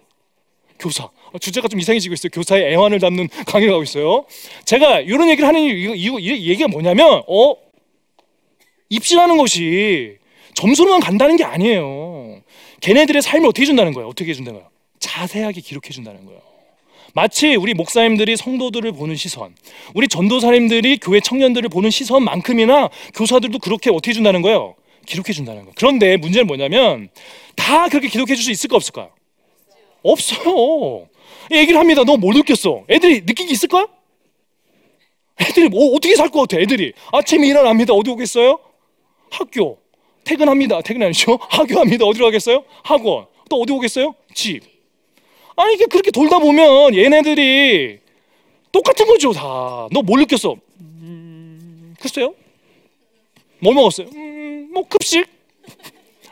교사. 0.78 1.04
어, 1.04 1.38
주제가 1.38 1.68
좀 1.68 1.80
이상해지고 1.80 2.14
있어요. 2.14 2.30
교사의 2.32 2.72
애환을 2.72 2.98
담는 3.00 3.28
강의를 3.46 3.72
하고 3.72 3.82
있어요. 3.82 4.24
제가 4.64 5.00
이런 5.00 5.28
얘기를 5.28 5.46
하는 5.48 5.60
이유, 5.60 5.94
이유, 5.94 6.18
이 6.18 6.48
얘기가 6.50 6.68
뭐냐면 6.68 7.22
어 7.26 7.56
입시라는 8.88 9.36
것이 9.36 10.16
점수로만 10.54 11.00
간다는 11.00 11.36
게 11.36 11.44
아니에요. 11.44 12.40
걔네들의 12.80 13.22
삶을 13.22 13.48
어떻게 13.48 13.62
해준다는 13.62 13.92
거예요? 13.92 14.08
어떻게 14.08 14.30
해준다는 14.30 14.60
거예요? 14.60 14.70
자세하게 15.00 15.60
기록해 15.60 15.90
준다는 15.90 16.24
거예요. 16.26 16.40
마치 17.14 17.54
우리 17.54 17.74
목사님들이 17.74 18.36
성도들을 18.36 18.90
보는 18.92 19.14
시선, 19.14 19.54
우리 19.94 20.08
전도사님들이 20.08 20.98
교회 20.98 21.20
청년들을 21.20 21.68
보는 21.68 21.90
시선만큼이나 21.90 22.88
교사들도 23.14 23.60
그렇게 23.60 23.90
어떻게 23.90 24.10
해준다는 24.10 24.42
거예요? 24.42 24.74
기록해 25.06 25.32
준다는 25.32 25.62
거예요. 25.62 25.72
그런데 25.76 26.16
문제는 26.16 26.46
뭐냐면 26.46 27.08
다 27.56 27.88
그렇게 27.88 28.08
기록해 28.08 28.34
줄 28.34 28.44
수 28.44 28.50
있을까 28.50 28.76
없을까? 28.76 29.10
없어요. 30.04 31.08
얘기를 31.50 31.78
합니다. 31.80 32.04
너못 32.04 32.36
느꼈어. 32.36 32.84
애들이 32.88 33.24
느낀 33.26 33.46
게 33.46 33.52
있을까? 33.52 33.88
애들이 35.40 35.68
뭐 35.68 35.94
어떻게 35.96 36.14
살 36.14 36.28
것 36.30 36.42
같아? 36.42 36.60
애들이 36.60 36.92
아침에 37.12 37.48
일어납니다. 37.48 37.92
어디 37.92 38.10
오겠어요? 38.10 38.58
학교. 39.30 39.78
퇴근합니다. 40.24 40.80
퇴근 40.82 41.02
아니죠? 41.02 41.38
학교합니다. 41.50 42.04
어디로 42.06 42.26
가겠어요? 42.26 42.64
학원. 42.82 43.26
또 43.50 43.60
어디 43.60 43.72
오겠어요? 43.72 44.14
집. 44.32 44.62
아니 45.56 45.74
이게 45.74 45.86
그렇게 45.86 46.10
돌다 46.10 46.38
보면 46.38 46.94
얘네들이 46.94 47.98
똑같은 48.72 49.06
거죠 49.06 49.32
다. 49.32 49.88
너 49.92 50.00
뭘 50.02 50.20
느꼈어? 50.20 50.56
음, 50.80 51.94
글쎄요. 52.00 52.34
뭘 53.60 53.74
먹었어요? 53.74 54.08
음, 54.14 54.70
뭐 54.72 54.86
급식. 54.88 55.26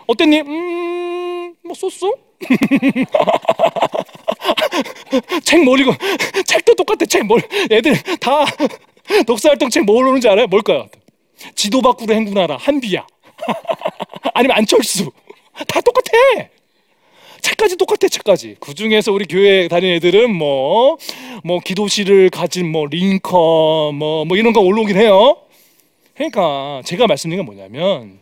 어땠니? 0.07 0.41
음, 0.41 1.55
뭐 1.63 1.75
소스? 1.75 2.07
책뭘 5.45 5.81
읽어? 5.81 5.97
책도 6.47 6.75
똑같아. 6.75 7.07
책뭘 7.07 7.43
애들 7.71 7.95
다 8.21 8.45
독서 9.27 9.51
활동 9.51 9.71
책뭘 9.71 10.07
오는지 10.07 10.29
알아요? 10.29 10.47
뭘까요? 10.47 10.89
지도 11.55 11.83
밖으로 11.83 12.15
행군하라 12.15 12.57
한비야. 12.57 13.07
아니면 14.35 14.57
안철수. 14.57 15.11
다 15.67 15.81
똑같아. 15.81 16.13
책까지 17.43 17.77
똑같아 17.77 18.09
책까지 18.09 18.57
그 18.61 18.73
중에서 18.73 19.13
우리 19.13 19.27
교회 19.27 19.69
다니는 19.69 19.97
애들은 19.97 20.33
뭐뭐 20.33 20.97
뭐 21.45 21.59
기도실을 21.59 22.31
가진 22.31 22.71
뭐 22.71 22.87
링컨 22.87 23.97
뭐, 23.97 24.25
뭐 24.25 24.37
이런 24.37 24.53
거 24.53 24.61
올라오긴 24.61 24.97
해요 24.97 25.37
그러니까 26.15 26.83
제가 26.85 27.09
말씀드린 27.09 27.45
건 27.45 27.47
뭐냐면 27.47 28.21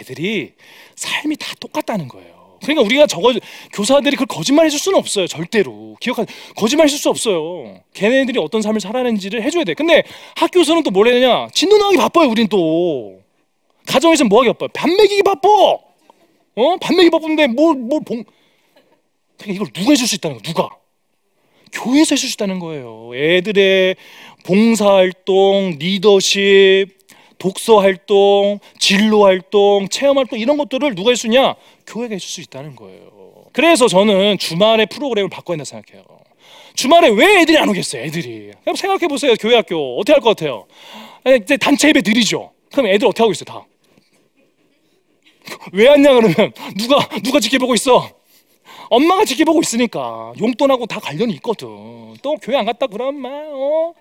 애들이 0.00 0.52
삶이 0.94 1.36
다 1.36 1.52
똑같다는 1.58 2.06
거예요 2.06 2.39
그러니까 2.62 2.82
우리가 2.82 3.06
저거 3.06 3.32
교사들이 3.72 4.16
그걸 4.16 4.26
거짓말 4.26 4.66
해줄 4.66 4.78
수는 4.78 4.98
없어요 4.98 5.26
절대로 5.26 5.96
기억하 6.00 6.24
거짓말 6.56 6.86
해줄 6.86 6.98
수 6.98 7.08
없어요 7.08 7.80
걔네들이 7.94 8.38
어떤 8.38 8.62
삶을 8.62 8.80
살아내는지를 8.80 9.42
해줘야 9.42 9.64
돼 9.64 9.74
근데 9.74 10.02
학교에서는 10.36 10.82
또 10.82 10.90
뭘 10.90 11.06
해야 11.06 11.14
되냐 11.14 11.48
진도 11.54 11.78
나가기 11.78 11.96
바빠요 11.96 12.28
우린 12.28 12.48
또 12.48 13.20
가정에서 13.86 14.24
뭐 14.24 14.40
하기 14.40 14.48
바빠요 14.52 14.68
밥 14.74 14.88
먹이기 14.90 15.22
바빠 15.22 15.48
어? 16.56 16.76
반맥이 16.78 17.10
바쁜데 17.10 17.46
뭘, 17.48 17.76
뭘 17.76 18.02
봉. 18.04 18.24
그러니까 19.38 19.54
이걸 19.54 19.68
누가 19.72 19.90
해줄 19.92 20.06
수 20.06 20.16
있다는 20.16 20.36
거야, 20.38 20.52
누가? 20.52 20.68
교회에서 21.72 22.14
해줄 22.16 22.28
수 22.28 22.34
있다는 22.34 22.58
거예요. 22.58 23.12
애들의 23.14 23.96
봉사활동, 24.44 25.76
리더십, 25.78 26.88
독서 27.40 27.78
활동, 27.78 28.60
진로 28.78 29.24
활동, 29.24 29.88
체험 29.88 30.18
활동 30.18 30.38
이런 30.38 30.56
것들을 30.58 30.94
누가 30.94 31.10
있냐? 31.12 31.54
교회가 31.86 32.14
해줄 32.14 32.28
수 32.28 32.40
있다는 32.42 32.76
거예요. 32.76 33.00
그래서 33.52 33.88
저는 33.88 34.38
주말에 34.38 34.84
프로그램을 34.86 35.30
바꿔야 35.30 35.56
된다 35.56 35.64
생각해요. 35.64 36.04
주말에 36.74 37.08
왜 37.08 37.40
애들이 37.40 37.58
안 37.58 37.68
오겠어요, 37.68 38.02
애들이? 38.02 38.52
그럼 38.60 38.76
생각해 38.76 39.08
보세요, 39.08 39.34
교회 39.40 39.56
학교. 39.56 39.98
어떻게 39.98 40.12
할 40.12 40.20
것 40.20 40.36
같아요? 40.36 40.66
이제 41.42 41.56
단체 41.56 41.88
예배 41.88 42.02
드리죠. 42.02 42.52
그럼 42.70 42.86
애들 42.86 43.08
어떻게 43.08 43.22
하고 43.22 43.32
있어요, 43.32 43.44
다? 43.46 43.64
왜 45.72 45.88
왔냐 45.88 46.12
그러면 46.12 46.52
누가 46.76 47.08
누가 47.22 47.40
지켜보고 47.40 47.74
있어? 47.74 48.08
엄마가 48.90 49.24
지켜보고 49.24 49.60
있으니까 49.62 50.32
용돈하고 50.38 50.86
다 50.86 51.00
관련이 51.00 51.32
있거든. 51.34 51.66
또 52.22 52.36
교회 52.42 52.56
안 52.56 52.66
갔다 52.66 52.86
그러면 52.86 53.50
어? 53.52 53.94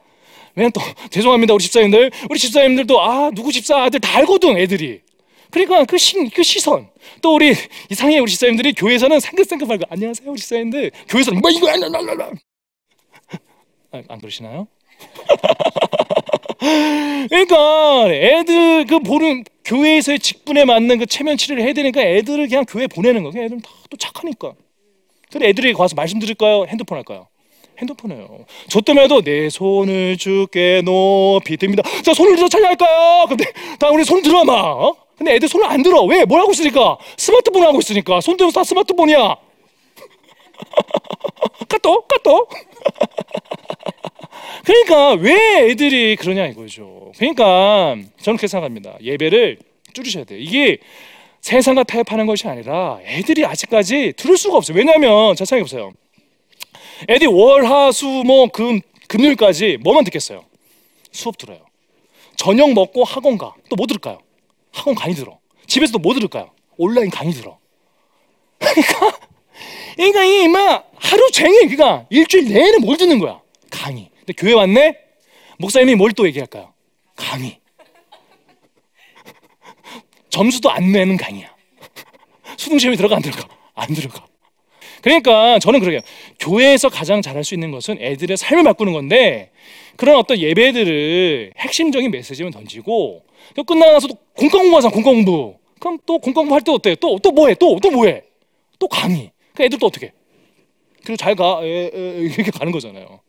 왜냐면 0.56 0.72
또 0.72 0.82
죄송합니다 1.10 1.54
우리 1.54 1.64
집사님들 1.64 2.12
우리 2.30 2.40
집사님들도 2.40 3.02
아 3.02 3.32
누구 3.32 3.52
집사 3.52 3.84
아들 3.84 4.00
다 4.00 4.18
알거든 4.18 4.58
애들이. 4.58 5.02
그러니까 5.52 5.84
그, 5.86 5.98
시, 5.98 6.16
그 6.30 6.44
시선 6.44 6.90
또 7.24 7.34
우리 7.36 7.54
이상해 7.90 8.20
우리 8.20 8.30
집사님들이 8.32 8.74
교회에서는 8.74 9.20
생긋생긋하고 9.20 9.84
안녕하세요 9.90 10.30
우리 10.30 10.40
집사님들 10.40 10.92
교회에서는 11.08 11.42
뭐 11.42 11.50
이거 11.50 11.68
안안안 11.70 12.38
아, 13.92 14.02
안 14.08 14.20
그러시나요? 14.20 14.68
그러니까 17.30 18.10
애들 18.12 18.86
그 18.86 19.00
보는 19.00 19.44
교회에서의 19.66 20.20
직분에 20.20 20.66
맞는 20.66 21.00
그 21.00 21.06
체면 21.08 21.38
치료를 21.38 21.64
해야 21.64 21.74
되니까 21.74 22.02
애들을 22.02 22.48
그냥 22.48 22.66
교회 22.68 22.86
보내는 22.86 23.24
거. 23.24 23.32
그냥 23.32 23.46
애들은 23.46 23.62
다 23.62 23.80
또 23.90 23.98
착하니까. 23.98 24.54
근데 25.32 25.48
애들이 25.48 25.74
가서 25.74 25.96
말씀 25.96 26.20
드릴까요? 26.20 26.66
핸드폰 26.68 26.98
할까요? 26.98 27.28
핸드폰이에요. 27.80 28.46
저 28.68 28.82
때문에도 28.82 29.22
내 29.22 29.50
손을 29.50 30.18
주께 30.18 30.82
높이 30.84 31.58
듭니다. 31.58 31.84
자 32.04 32.14
손을 32.14 32.36
들어 32.36 32.48
찬양할까요? 32.48 33.28
근데 33.28 33.46
다 33.80 33.90
우리 33.90 34.04
손 34.04 34.22
들어 34.22 34.44
막. 34.44 34.54
어? 34.56 34.96
근데 35.18 35.36
애들 35.36 35.48
손을 35.48 35.66
안 35.66 35.84
들어. 35.84 36.04
왜? 36.04 36.26
뭘 36.26 36.42
하고 36.42 36.52
있으니까? 36.52 36.98
스마트폰 37.18 37.64
하고 37.64 37.80
있으니까. 37.80 38.22
손 38.22 38.38
들어서 38.38 38.60
다 38.60 38.64
스마트폰이야. 38.64 39.36
까똑 41.68 42.08
까똑. 42.08 42.50
그러니까 44.64 45.14
왜 45.14 45.70
애들이 45.70 46.16
그러냐 46.16 46.48
이거죠. 46.48 47.12
그러니까 47.18 47.96
저는 48.22 48.38
그렇게 48.38 48.48
생각합니다. 48.48 48.98
예배를 49.02 49.60
줄이셔야 49.94 50.24
돼요. 50.24 50.40
이게 50.40 50.78
세상과 51.42 51.84
타협하는 51.84 52.26
것이 52.26 52.48
아니라 52.48 53.00
애들이 53.06 53.46
아직까지 53.46 54.14
들을 54.18 54.38
수가 54.38 54.58
없어요. 54.58 54.78
왜냐하면 54.78 55.36
자 55.36 55.46
생각해 55.46 55.64
보세요. 55.64 55.92
애들이 57.08 57.28
월화수목금 57.28 58.82
금요일까지 59.08 59.78
뭐만 59.78 60.04
듣겠어요? 60.06 60.46
수업 61.12 61.38
들어요. 61.38 61.66
저녁 62.36 62.74
먹고 62.74 63.04
학원 63.04 63.38
가. 63.38 63.54
또 63.70 63.76
뭐 63.76 63.88
들을까요? 63.88 64.20
학원 64.72 64.96
강의 64.96 65.16
들어. 65.16 65.40
집에서도 65.68 66.00
뭐 66.00 66.14
들을까요? 66.14 66.52
온라인 66.78 67.10
강의 67.10 67.34
들어. 67.34 67.58
그러니까 68.60 69.20
그러니까 69.96 70.24
이막 70.24 70.92
하루 70.96 71.32
종일 71.32 71.62
그니까 71.68 72.06
일주일 72.10 72.46
내내 72.54 72.78
뭘 72.80 72.98
듣는 72.98 73.20
거야? 73.20 73.42
강의. 73.72 74.10
근데 74.20 74.34
교회 74.34 74.54
왔네? 74.54 74.96
목사님이 75.58 75.96
뭘 75.96 76.12
또 76.14 76.26
얘기할까요? 76.28 76.74
강의. 77.16 77.60
점수도 80.30 80.70
안 80.72 80.92
내는 80.92 81.18
강의야. 81.18 81.54
수능 82.58 82.78
시험에 82.80 82.96
들어가 82.98 83.16
안 83.16 83.22
들어가? 83.22 83.48
안 83.74 83.94
들어가. 83.94 84.26
그러니까 85.02 85.60
저는 85.60 85.80
그러게요. 85.80 86.02
교회에서 86.40 86.90
가장 86.90 87.22
잘할 87.22 87.44
수 87.44 87.54
있는 87.54 87.72
것은 87.72 87.98
애들의 88.02 88.38
삶을 88.38 88.64
바꾸는 88.64 88.94
건데 88.94 89.52
그런 89.96 90.16
어떤 90.18 90.40
예배들을 90.40 91.54
핵심적인 91.58 92.12
메시지만 92.12 92.52
던지고 92.52 93.24
또 93.56 93.64
끝나고 93.64 93.92
나서 93.94 94.08
또 94.08 94.16
공과 94.36 94.58
공부하잖아 94.60 94.94
공과 94.94 95.12
공부. 95.12 95.56
그럼 95.80 95.98
또 96.06 96.20
공과 96.20 96.42
공부 96.42 96.54
할 96.56 96.62
때 96.62 96.72
어때? 96.72 96.96
또 96.96 97.18
또 97.20 97.32
뭐해? 97.32 97.56
또 97.56 97.78
또 97.82 97.90
뭐해? 97.92 98.24
또 98.80 98.88
강의. 98.88 99.32
그 99.54 99.64
애들 99.64 99.80
또 99.80 99.88
어떻게? 99.88 100.12
그리고 101.04 101.16
잘 101.18 101.36
가. 101.36 101.60
에, 101.64 101.90
에, 101.94 102.20
이렇게 102.20 102.52
가는 102.52 102.72
거잖아요. 102.72 103.22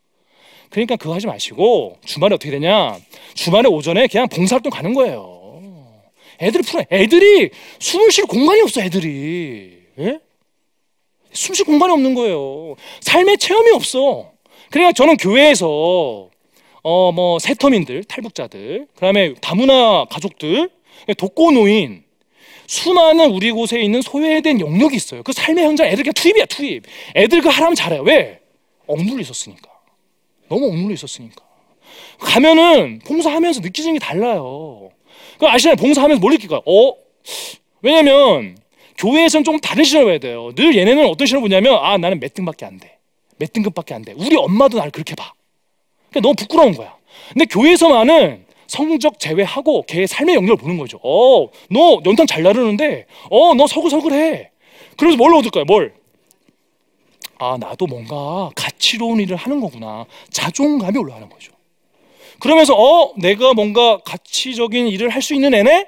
그러니까 0.68 0.96
그거 0.96 1.14
하지 1.14 1.26
마시고 1.26 1.96
주말에 2.04 2.34
어떻게 2.34 2.50
되냐? 2.50 2.96
주말에 3.34 3.68
오전에 3.68 4.06
그냥 4.06 4.28
봉사활동 4.28 4.70
가는 4.70 4.92
거예요. 4.94 5.40
애들이 6.40 6.62
풀어. 6.62 6.84
애들이 6.90 7.50
숨을 7.78 8.10
쉴 8.10 8.26
공간이 8.26 8.60
없어. 8.62 8.80
애들이. 8.80 9.78
예? 9.98 10.18
숨쉴 11.32 11.64
공간이 11.64 11.92
없는 11.92 12.14
거예요. 12.14 12.76
삶의 13.00 13.38
체험이 13.38 13.70
없어. 13.72 14.30
그러니까 14.70 14.92
저는 14.92 15.16
교회에서 15.16 16.28
어 16.82 17.12
뭐 17.12 17.38
세터민들, 17.38 18.04
탈북자들, 18.04 18.86
그다음에 18.94 19.34
다문화 19.34 20.06
가족들, 20.10 20.70
독거노인 21.18 22.04
수많은 22.66 23.30
우리 23.32 23.50
곳에 23.50 23.80
있는 23.80 24.00
소외된 24.00 24.60
영역이 24.60 24.94
있어요. 24.96 25.22
그 25.22 25.32
삶의 25.32 25.64
현장 25.64 25.86
애들 25.86 26.04
그냥 26.04 26.12
투입이야 26.14 26.46
투입. 26.46 26.84
애들 27.16 27.40
그 27.42 27.48
하라면 27.48 27.74
잘해요. 27.74 28.02
왜? 28.02 28.40
억눌려 28.86 29.20
있었으니까. 29.20 29.68
너무 30.48 30.66
억눌려 30.66 30.94
있었으니까. 30.94 31.44
가면은 32.20 33.00
봉사하면서 33.04 33.60
느끼는 33.60 33.94
게 33.94 33.98
달라요. 33.98 34.90
그 35.38 35.46
아시나요? 35.46 35.76
봉사하면서 35.76 36.20
뭘 36.20 36.34
느낄까요? 36.34 36.60
어? 36.64 36.94
왜냐면 37.82 38.56
교회에서는 39.04 39.44
좀 39.44 39.58
다른 39.60 39.82
시험을 39.82 40.12
봐야 40.12 40.18
돼요. 40.18 40.52
늘 40.54 40.76
얘네는 40.76 41.06
어떤 41.06 41.26
시험을 41.26 41.48
보냐면 41.48 41.78
아 41.82 41.96
나는 41.96 42.20
몇 42.20 42.34
등밖에 42.34 42.66
안 42.66 42.78
돼. 42.78 42.98
몇 43.38 43.52
등급밖에 43.52 43.94
안 43.94 44.02
돼. 44.02 44.12
우리 44.16 44.36
엄마도 44.36 44.76
나를 44.76 44.92
그렇게 44.92 45.14
봐. 45.14 45.32
그러니까 46.10 46.20
너무 46.20 46.34
부끄러운 46.34 46.74
거야. 46.74 46.94
근데 47.32 47.46
교회에서만은 47.46 48.44
성적 48.66 49.18
제외하고 49.18 49.82
걔의 49.86 50.06
삶의 50.06 50.34
영역을 50.34 50.56
보는 50.56 50.76
거죠. 50.76 51.00
어, 51.02 51.48
너 51.70 52.00
연탄 52.04 52.26
잘 52.26 52.42
나르는데, 52.42 53.06
어, 53.30 53.54
너 53.54 53.66
서글서글해. 53.66 54.50
그래서 54.96 55.16
뭘 55.16 55.34
얻을까요? 55.34 55.64
뭘? 55.64 55.94
아, 57.38 57.56
나도 57.58 57.86
뭔가 57.86 58.50
가치로운 58.54 59.18
일을 59.20 59.34
하는 59.36 59.60
거구나. 59.60 60.04
자존감이 60.30 60.98
올라가는 60.98 61.26
거죠. 61.28 61.52
그러면서, 62.38 62.74
어, 62.76 63.12
내가 63.16 63.54
뭔가 63.54 63.98
가치적인 64.04 64.86
일을 64.88 65.08
할 65.08 65.22
수 65.22 65.34
있는 65.34 65.54
애네? 65.54 65.86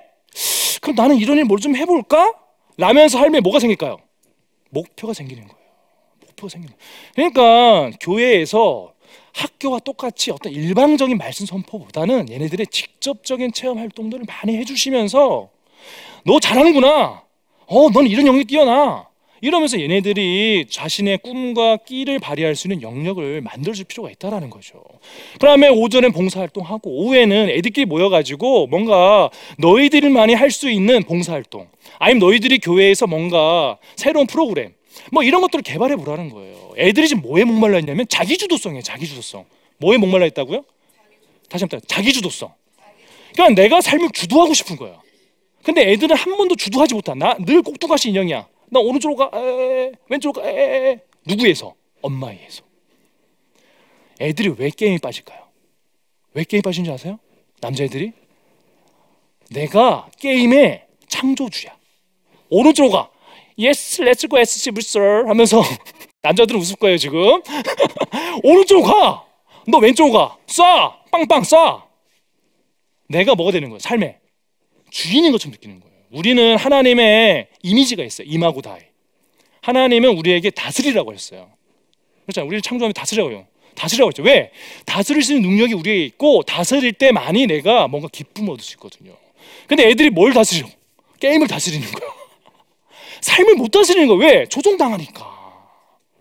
그럼 0.80 0.96
나는 0.96 1.16
이런 1.18 1.36
일 1.36 1.44
뭘 1.44 1.60
좀 1.60 1.76
해볼까? 1.76 2.32
라면서 2.76 3.18
삶에 3.18 3.40
뭐가 3.40 3.58
생길까요? 3.60 3.98
목표가 4.70 5.12
생기는 5.12 5.46
거예요. 5.46 5.62
목표가 6.20 6.48
생기는 6.48 6.74
거예요. 6.74 7.32
그러니까 7.34 7.96
교회에서 8.00 8.92
학교와 9.32 9.78
똑같이 9.80 10.30
어떤 10.30 10.52
일방적인 10.52 11.16
말씀 11.16 11.46
선포보다는 11.46 12.30
얘네들의 12.30 12.66
직접적인 12.68 13.52
체험 13.52 13.78
활동들을 13.78 14.24
많이 14.26 14.56
해주시면서 14.58 15.50
너 16.24 16.40
잘하는구나. 16.40 17.22
어, 17.66 17.90
넌 17.90 18.06
이런 18.06 18.26
영역이 18.26 18.44
뛰어나. 18.44 19.08
이러면서 19.42 19.80
얘네들이 19.80 20.66
자신의 20.70 21.18
꿈과 21.18 21.78
끼를 21.78 22.20
발휘할 22.20 22.54
수 22.54 22.68
있는 22.68 22.80
영역을 22.80 23.40
만들어줄 23.40 23.84
필요가 23.86 24.08
있다라는 24.08 24.50
거죠. 24.50 24.80
그다음에 25.32 25.68
오전엔 25.68 26.12
봉사활동하고 26.12 26.88
오후에는 26.88 27.50
애들끼리 27.50 27.84
모여가지고 27.86 28.68
뭔가 28.68 29.30
너희들만이 29.58 30.34
할 30.34 30.52
수 30.52 30.70
있는 30.70 31.02
봉사활동, 31.02 31.66
아니면 31.98 32.20
너희들이 32.20 32.58
교회에서 32.58 33.06
뭔가 33.06 33.78
새로운 33.96 34.26
프로그램, 34.26 34.74
뭐 35.10 35.22
이런 35.24 35.40
것들을 35.40 35.62
개발해 35.62 35.96
보라는 35.96 36.28
거예요. 36.28 36.74
애들이 36.76 37.08
지금 37.08 37.22
뭐에 37.22 37.42
목말라 37.44 37.78
있냐면 37.80 38.06
자기 38.08 38.36
주도성이에요. 38.36 38.82
자기 38.82 39.06
주도성. 39.06 39.44
뭐에 39.78 39.96
목말라 39.96 40.26
있다고요? 40.26 40.64
다시 41.48 41.64
한번 41.64 41.80
자기 41.88 42.12
주도성. 42.12 42.52
그러니까 43.32 43.60
내가 43.60 43.80
삶을 43.80 44.10
주도하고 44.12 44.52
싶은 44.54 44.76
거야. 44.76 45.00
근데 45.64 45.90
애들은 45.90 46.14
한 46.14 46.36
번도 46.36 46.54
주도하지 46.54 46.94
못한 46.94 47.18
나 47.18 47.34
늘 47.38 47.62
꼭두가시 47.62 48.10
인형이야. 48.10 48.46
나 48.72 48.80
오른쪽으로 48.80 49.16
가, 49.16 49.38
에, 49.38 49.92
왼쪽으로 50.08 50.42
가, 50.42 50.48
에, 50.50 50.54
에. 50.92 51.00
누구에서? 51.26 51.74
엄마에서. 52.00 52.62
애들이 54.18 54.54
왜 54.56 54.70
게임에 54.70 54.96
빠질까요? 54.96 55.46
왜 56.32 56.44
게임에 56.44 56.62
빠진지 56.62 56.90
아세요? 56.90 57.18
남자애들이? 57.60 58.12
내가 59.50 60.08
게임의 60.18 60.86
창조주야. 61.06 61.76
오른쪽으로 62.48 62.90
가. 62.92 63.10
Yes, 63.60 64.00
let's 64.02 64.26
go 64.30 64.38
SC 64.38 64.70
불설 64.70 65.28
하면서 65.28 65.60
남자들은 66.22 66.58
웃을 66.58 66.76
거예요 66.76 66.96
지금. 66.96 67.42
오른쪽으로 68.42 68.86
가. 68.90 69.26
너 69.68 69.78
왼쪽으로 69.78 70.18
가. 70.18 70.38
쏴. 70.46 71.10
빵빵 71.10 71.42
쏴. 71.42 71.82
내가 73.08 73.34
뭐가 73.34 73.52
되는 73.52 73.68
거야? 73.68 73.78
삶의 73.80 74.18
주인인 74.90 75.30
것처럼 75.32 75.52
느끼는 75.52 75.80
거예요. 75.80 75.91
우리는 76.12 76.56
하나님의 76.56 77.48
이미지가 77.62 78.04
있어요. 78.04 78.26
임하고 78.30 78.60
다이. 78.60 78.80
하나님은 79.62 80.16
우리에게 80.18 80.50
다스리라고 80.50 81.12
했어요. 81.14 81.50
그렇잖아요. 82.24 82.46
우리를 82.48 82.60
창조하면 82.62 82.92
다스리라고요. 82.92 83.46
다스리라고 83.74 84.08
했죠. 84.08 84.22
왜? 84.22 84.50
다스릴 84.84 85.22
수 85.22 85.32
있는 85.32 85.48
능력이 85.48 85.72
우리에게 85.74 86.04
있고 86.04 86.42
다스릴 86.42 86.92
때만이 86.92 87.46
내가 87.46 87.88
뭔가 87.88 88.08
기쁨을 88.12 88.52
얻을 88.52 88.62
수 88.62 88.74
있거든요. 88.74 89.14
근데 89.66 89.88
애들이 89.88 90.10
뭘 90.10 90.34
다스려? 90.34 90.66
게임을 91.18 91.46
다스리는 91.48 91.86
거야. 91.90 92.10
삶을 93.22 93.54
못 93.54 93.70
다스리는 93.70 94.06
거야. 94.08 94.18
왜? 94.18 94.46
조종당하니까. 94.46 95.32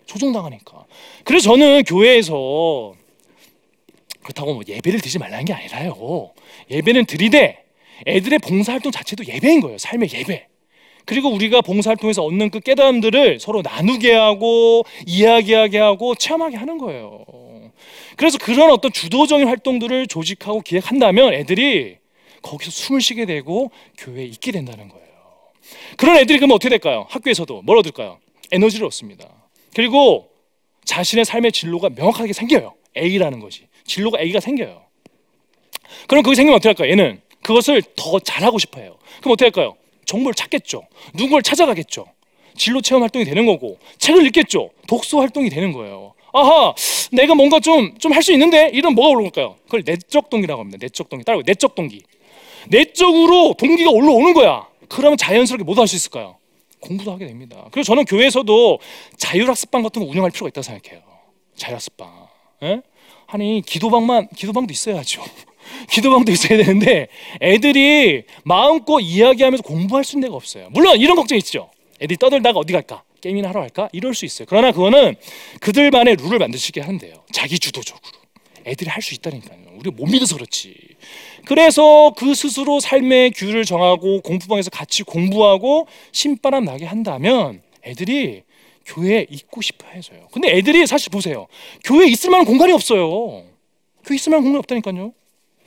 조종당하니까. 0.06 0.86
그래서 1.24 1.50
저는 1.50 1.84
교회에서 1.84 2.94
그렇다고 4.22 4.54
뭐 4.54 4.62
예배를 4.66 5.00
드리지 5.00 5.18
말라는 5.18 5.44
게 5.44 5.52
아니라요. 5.52 6.30
예배는 6.70 7.04
드리되 7.04 7.62
애들의 8.06 8.38
봉사활동 8.40 8.92
자체도 8.92 9.24
예배인 9.26 9.60
거예요. 9.60 9.78
삶의 9.78 10.10
예배. 10.12 10.46
그리고 11.04 11.30
우리가 11.30 11.62
봉사활동에서 11.62 12.22
얻는 12.22 12.50
그 12.50 12.60
깨달음들을 12.60 13.40
서로 13.40 13.62
나누게 13.62 14.12
하고 14.12 14.84
이야기하게 15.06 15.78
하고 15.78 16.14
체험하게 16.14 16.56
하는 16.56 16.78
거예요. 16.78 17.24
그래서 18.16 18.38
그런 18.38 18.70
어떤 18.70 18.92
주도적인 18.92 19.48
활동들을 19.48 20.06
조직하고 20.06 20.60
기획한다면 20.60 21.34
애들이 21.34 21.96
거기서 22.42 22.70
숨을 22.70 23.00
쉬게 23.00 23.24
되고 23.24 23.70
교회에 23.98 24.24
있게 24.26 24.52
된다는 24.52 24.88
거예요. 24.88 25.02
그런 25.96 26.16
애들이 26.16 26.38
그러면 26.38 26.56
어떻게 26.56 26.68
될까요? 26.68 27.06
학교에서도 27.08 27.62
뭘 27.62 27.78
얻을까요? 27.78 28.18
에너지를 28.50 28.86
얻습니다. 28.86 29.28
그리고 29.74 30.28
자신의 30.84 31.24
삶의 31.24 31.52
진로가 31.52 31.90
명확하게 31.90 32.32
생겨요. 32.32 32.74
A라는 32.96 33.40
것이. 33.40 33.62
진로가 33.86 34.20
A가 34.20 34.40
생겨요. 34.40 34.82
그럼 36.08 36.22
그게 36.22 36.34
생기면 36.34 36.56
어떻게 36.56 36.68
할까요? 36.68 36.90
얘는 36.90 37.21
그것을 37.42 37.82
더 37.96 38.18
잘하고 38.20 38.58
싶어 38.58 38.80
해요. 38.80 38.96
그럼 39.20 39.32
어떻게 39.32 39.46
할까요? 39.46 39.76
정보를 40.06 40.34
찾겠죠. 40.34 40.86
누구를 41.14 41.42
찾아가겠죠. 41.42 42.06
진로 42.56 42.80
체험 42.80 43.02
활동이 43.02 43.24
되는 43.24 43.46
거고 43.46 43.78
책을 43.98 44.26
읽겠죠. 44.26 44.70
독서 44.86 45.18
활동이 45.18 45.48
되는 45.50 45.72
거예요. 45.72 46.14
아하, 46.34 46.74
내가 47.12 47.34
뭔가 47.34 47.60
좀 47.60 47.94
좀 47.98 48.12
할 48.12 48.22
수 48.22 48.32
있는데 48.32 48.70
이런 48.72 48.94
뭐가 48.94 49.10
올라올까요? 49.10 49.56
그걸 49.64 49.82
내적 49.84 50.30
동기라고 50.30 50.60
합니다. 50.60 50.78
내적 50.80 51.08
동기. 51.08 51.24
따라고 51.24 51.42
내적 51.46 51.74
동기. 51.74 52.02
내적으로 52.68 53.54
동기가 53.58 53.90
올라오는 53.90 54.32
거야. 54.34 54.66
그러면 54.88 55.16
자연스럽게 55.16 55.64
뭐도 55.64 55.80
할수 55.82 55.96
있을까요? 55.96 56.36
공부도 56.80 57.12
하게 57.12 57.26
됩니다. 57.26 57.64
그래서 57.70 57.86
저는 57.88 58.04
교회에서도 58.04 58.78
자율학습방 59.16 59.82
같은 59.82 60.02
거 60.02 60.08
운영할 60.10 60.30
필요가 60.30 60.48
있다고 60.48 60.62
생각해요. 60.62 61.02
자율학습방. 61.56 62.28
예? 62.64 62.82
아니 63.26 63.62
기도방만 63.64 64.28
기도방도 64.36 64.72
있어야죠. 64.72 65.22
기도방도 65.90 66.32
있어야 66.32 66.58
되는데 66.58 67.08
애들이 67.40 68.24
마음껏 68.44 69.00
이야기하면서 69.00 69.62
공부할 69.62 70.04
수 70.04 70.16
있는 70.16 70.28
데가 70.28 70.36
없어요. 70.36 70.68
물론 70.70 70.98
이런 70.98 71.16
걱정 71.16 71.36
있죠. 71.38 71.70
애들이 72.00 72.16
떠들다가 72.16 72.58
어디 72.58 72.72
갈까? 72.72 73.02
게임이나 73.20 73.50
하러 73.50 73.60
갈까? 73.60 73.88
이럴 73.92 74.14
수 74.14 74.24
있어요. 74.24 74.46
그러나 74.48 74.72
그거는 74.72 75.14
그들만의 75.60 76.16
룰을 76.16 76.38
만드시게 76.38 76.80
하는데요. 76.80 77.14
자기 77.32 77.58
주도적으로. 77.58 78.02
애들이 78.66 78.90
할 78.90 79.02
수 79.02 79.14
있다니까요. 79.14 79.58
우리가 79.78 79.96
못 79.96 80.06
믿어서 80.06 80.36
그렇지. 80.36 80.74
그래서 81.44 82.12
그 82.16 82.34
스스로 82.34 82.78
삶의 82.80 83.32
규를 83.32 83.64
정하고 83.64 84.20
공부방에서 84.20 84.70
같이 84.70 85.02
공부하고 85.02 85.88
신바람 86.12 86.64
나게 86.64 86.84
한다면 86.84 87.62
애들이 87.84 88.42
교회에 88.86 89.26
있고 89.30 89.60
싶어 89.62 89.88
해서요. 89.88 90.28
근데 90.32 90.50
애들이 90.56 90.86
사실 90.86 91.10
보세요. 91.10 91.46
교회에 91.84 92.08
있을 92.08 92.30
만한 92.30 92.46
공간이 92.46 92.72
없어요. 92.72 93.44
교회 94.04 94.14
있을 94.16 94.30
만한 94.30 94.44
공간이 94.44 94.58
없다니까요. 94.58 95.12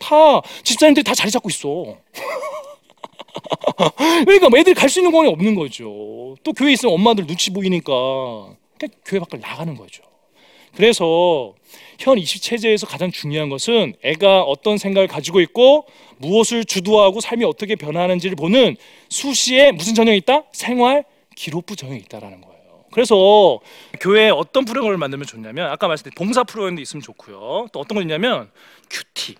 다 0.06 0.41
집사님들이 0.63 1.04
다 1.04 1.15
자리 1.15 1.32
잡고 1.32 1.50
있어. 1.50 1.98
그러니까 4.26 4.50
뭐 4.50 4.60
애들이 4.60 4.76
갈 4.76 4.89
수 4.89 5.00
있는 5.00 5.12
공간이 5.12 5.34
없는 5.34 5.56
거죠. 5.56 6.36
또 6.44 6.54
교회 6.54 6.70
에 6.70 6.74
있으면 6.74 6.94
엄마들 6.94 7.26
눈치 7.26 7.52
보이니까 7.52 7.94
교회 9.04 9.20
밖을 9.20 9.39
나가는 9.39 9.76
거죠. 9.76 10.04
그래서 10.76 11.54
현 12.00 12.20
입시 12.20 12.39
체제에서 12.39 12.86
가장 12.86 13.12
중요한 13.12 13.50
것은 13.50 13.96
애가 14.04 14.44
어떤 14.44 14.78
생각을 14.78 15.08
가지고 15.08 15.41
있고 15.41 15.86
무엇을 16.18 16.65
주도하고 16.65 17.22
삶이 17.22 17.46
어떻게 17.46 17.76
변하는지를 17.76 18.36
보는 18.36 18.76
수시에 19.10 19.72
무슨 19.72 19.96
전형이 19.96 20.18
있다? 20.20 20.44
생활 20.52 21.04
기록부 21.36 21.76
전형이 21.76 22.02
있다라는 22.02 22.41
거예요. 22.41 22.56
그래서 22.91 23.60
교회에 24.00 24.30
어떤 24.30 24.65
프로그램을 24.65 24.98
만들면 24.98 25.26
좋냐면 25.26 25.72
아까 25.72 25.88
말씀드린 25.88 26.13
봉사 26.15 26.44
프로그램도 26.44 26.82
있으면 26.82 27.02
좋고요. 27.02 27.68
또 27.72 27.80
어떤 27.80 27.96
거 27.96 28.02
있냐면 28.02 28.52
큐티. 28.89 29.36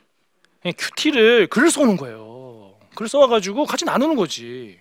큐티를 0.73 1.47
글을 1.47 1.69
써오는 1.69 1.97
거예요. 1.97 2.75
글을 2.95 3.10
써와가지고 3.10 3.65
같이 3.65 3.86
나누는 3.86 4.15
거지. 4.15 4.80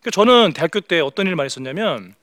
그러니까 0.00 0.10
저는 0.12 0.52
대학교 0.54 0.80
때 0.80 1.00
어떤 1.00 1.26
일을 1.26 1.36
많이 1.36 1.46
했었냐면 1.46 2.14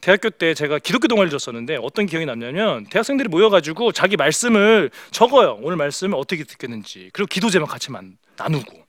대학교 0.00 0.30
때 0.30 0.54
제가 0.54 0.78
기독교 0.78 1.08
동아리를 1.08 1.36
줬었는데 1.36 1.78
어떤 1.82 2.06
기억이 2.06 2.26
남냐면 2.26 2.84
대학생들이 2.86 3.28
모여가지고 3.28 3.92
자기 3.92 4.16
말씀을 4.16 4.90
적어요. 5.10 5.58
오늘 5.62 5.76
말씀을 5.76 6.16
어떻게 6.16 6.44
듣겠는지 6.44 7.10
그리고 7.12 7.26
기도 7.26 7.50
제목 7.50 7.68
같이 7.68 7.90
만, 7.90 8.18
나누고. 8.36 8.84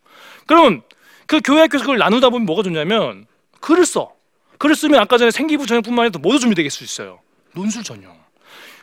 그럼 0.46 0.82
그 1.26 1.42
교회 1.44 1.62
학교에서 1.62 1.84
그걸 1.84 1.98
나누다 1.98 2.30
보면 2.30 2.46
뭐가 2.46 2.64
좋냐면 2.64 3.26
글을 3.62 3.86
써. 3.86 4.14
글을 4.58 4.76
쓰면 4.76 5.00
아까 5.00 5.18
전에 5.18 5.32
생기부 5.32 5.66
전형뿐만 5.66 6.06
아니라 6.06 6.20
모두 6.22 6.40
준비되게 6.40 6.70
수 6.70 6.84
있어요. 6.84 7.20
논술 7.54 7.84
전형. 7.84 8.16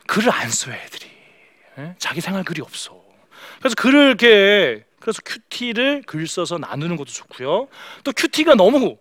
글을 0.07 0.31
안 0.33 0.50
써요 0.50 0.74
애들이. 0.74 1.07
에? 1.78 1.94
자기 1.98 2.20
생활 2.20 2.44
글이 2.44 2.61
없어. 2.61 3.01
그래서 3.59 3.74
글을 3.76 4.07
이렇게 4.09 4.85
그래서 5.00 5.20
큐티를 5.24 6.02
글 6.07 6.26
써서 6.26 6.59
나누는 6.59 6.96
것도 6.96 7.11
좋고요. 7.11 7.68
또 8.05 8.12
큐티가 8.12 8.55
너무 8.55 8.96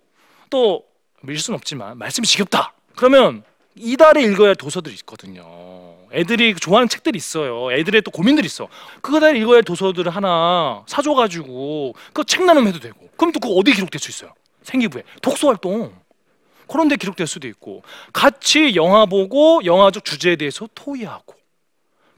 또 0.50 0.92
밀 1.22 1.38
수는 1.40 1.56
없지만 1.56 1.98
말씀이 1.98 2.26
지겹다. 2.26 2.74
그러면 2.96 3.44
이달에 3.76 4.24
읽어야 4.24 4.50
할 4.50 4.56
도서들이 4.56 4.96
있거든요. 4.96 5.46
애들이 6.12 6.56
좋아하는 6.56 6.90
책들이 6.90 7.16
있어요. 7.16 7.72
애들의 7.72 8.02
또 8.02 8.12
고민들이 8.12 8.46
있어. 8.46 8.68
그거달 9.02 9.38
읽어야 9.38 9.58
할 9.58 9.64
도서들을 9.64 10.14
하나 10.14 10.84
사줘가지고 10.88 11.96
그책 12.14 12.44
나눔해도 12.44 12.80
되고. 12.80 13.10
그럼 13.16 13.32
또 13.32 13.40
그거 13.40 13.54
어디 13.54 13.74
기록될 13.74 14.00
수 14.00 14.10
있어요? 14.10 14.34
생기부에 14.64 15.04
독서 15.22 15.48
활동. 15.48 15.94
그런 16.68 16.88
데 16.88 16.96
기록될 16.96 17.28
수도 17.28 17.48
있고 17.48 17.84
같이 18.14 18.76
영화 18.76 19.06
보고 19.06 19.62
영화적 19.64 20.06
주제에 20.06 20.38
대해서 20.38 20.68
토의하고 20.74 21.36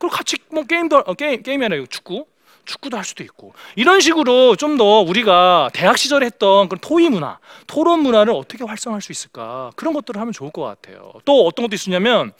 그리고 0.03 0.17
같이 0.17 0.35
뭐 0.51 0.63
게임도 0.63 0.97
어, 0.97 1.13
게임 1.13 1.41
게임이 1.41 1.63
아니라 1.63 1.85
축구 1.89 2.25
축구도 2.65 2.97
할 2.97 3.05
수도 3.05 3.23
있고 3.23 3.53
이런 3.77 4.01
식으로 4.01 4.57
좀 4.57 4.77
더 4.77 4.99
우리가 4.99 5.69
대학 5.71 5.97
시절에 5.97 6.25
했던 6.25 6.67
그런 6.67 6.79
토의 6.81 7.09
문화, 7.09 7.37
토론 7.67 8.01
문화를 8.01 8.33
어떻게 8.33 8.65
활성화할 8.65 9.01
수 9.01 9.13
있을까 9.13 9.71
그런 9.77 9.93
것들을 9.93 10.19
하면 10.19 10.33
좋을 10.33 10.51
것 10.51 10.63
같아요. 10.63 11.13
또 11.23 11.45
어떤 11.45 11.65
것도 11.65 11.75
있었냐면 11.75 12.33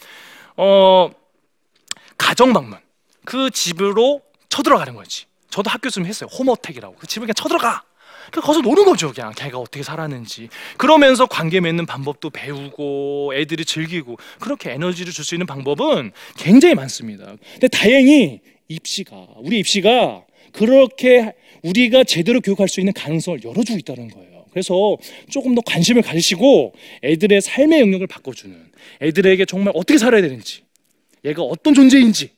어 0.58 1.10
가정 2.18 2.52
방문 2.52 2.80
그 3.24 3.50
집으로 3.50 4.22
쳐들어가는 4.50 4.96
거지. 4.96 5.26
저도 5.50 5.70
학교 5.70 5.90
좀 5.90 6.06
했어요. 6.06 6.28
홈어택이라고 6.38 6.96
그 6.96 7.08
집을 7.08 7.28
그냥 7.28 7.36
쳐들어가. 7.36 7.84
그 8.32 8.42
거기서 8.42 8.62
노는 8.62 8.86
거죠 8.86 9.12
그냥. 9.12 9.32
걔가 9.36 9.58
어떻게 9.58 9.84
살았는지. 9.84 10.50
그러면서 10.78 11.26
관계 11.26 11.60
맺는 11.60 11.86
방법도 11.86 12.30
배우고 12.30 13.34
애들이 13.36 13.66
즐기고 13.66 14.18
그렇게 14.40 14.72
에너지를 14.72 15.12
줄 15.12 15.24
수 15.24 15.36
있는 15.36 15.46
방법은 15.48 16.12
굉장히 16.38 16.76
많습니다. 16.76 17.36
근데 17.54 17.68
다행히 17.70 18.42
입시가 18.68 19.16
우리 19.38 19.60
입시가 19.60 20.24
그렇게 20.52 21.34
우리가 21.64 22.04
제대로 22.04 22.42
교육할 22.42 22.68
수 22.68 22.82
있는 22.82 22.92
가능성을 22.94 23.44
열어주고 23.44 23.80
있다는 23.80 24.10
거예요. 24.10 24.46
그래서 24.52 24.98
조금 25.30 25.56
더 25.56 25.62
관심을 25.62 26.02
가지시고 26.02 26.74
애들의 27.04 27.42
삶의 27.42 27.80
영역을 27.80 28.08
바꿔주는 28.08 28.56
애들에게 29.02 29.46
정말 29.46 29.72
어떻게 29.76 29.98
살아야 29.98 30.22
되는지 30.22 30.62
얘가 31.26 31.42
어떤 31.42 31.74
존재인지 31.74 32.32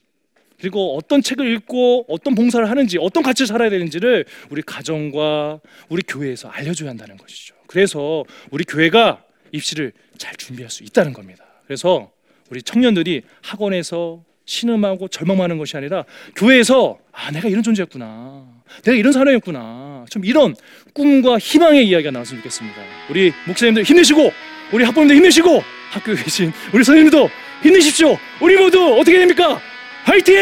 그리고 0.59 0.97
어떤 0.97 1.21
책을 1.21 1.45
읽고 1.55 2.05
어떤 2.07 2.35
봉사를 2.35 2.69
하는지 2.69 2.97
어떤 2.99 3.23
가치를 3.23 3.47
살아야 3.47 3.69
되는지를 3.69 4.25
우리 4.49 4.61
가정과 4.61 5.59
우리 5.89 6.01
교회에서 6.01 6.49
알려줘야 6.49 6.89
한다는 6.89 7.17
것이죠. 7.17 7.55
그래서 7.67 8.23
우리 8.51 8.63
교회가 8.63 9.23
입시를 9.51 9.91
잘 10.17 10.35
준비할 10.35 10.69
수 10.69 10.83
있다는 10.83 11.13
겁니다. 11.13 11.45
그래서 11.65 12.11
우리 12.49 12.61
청년들이 12.61 13.23
학원에서 13.41 14.23
신음하고 14.45 15.07
절망하는 15.07 15.57
것이 15.57 15.75
아니라 15.75 16.05
교회에서 16.35 16.99
아 17.11 17.31
내가 17.31 17.49
이런 17.49 17.63
존재였구나. 17.63 18.47
내가 18.83 18.95
이런 18.95 19.11
사람이었구나. 19.11 20.05
좀 20.09 20.23
이런 20.23 20.55
꿈과 20.93 21.39
희망의 21.39 21.87
이야기가 21.87 22.11
나왔으면 22.11 22.41
좋겠습니다. 22.41 22.77
우리 23.09 23.33
목사님들 23.47 23.83
힘내시고 23.83 24.31
우리 24.71 24.83
학부모님들 24.83 25.15
힘내시고 25.17 25.61
학교에 25.91 26.15
계신 26.15 26.51
우리 26.73 26.83
선생님도 26.83 27.29
힘내십시오. 27.63 28.17
우리 28.41 28.55
모두 28.57 28.95
어떻게 28.99 29.17
됩니까 29.17 29.59
화이팅! 30.05 30.35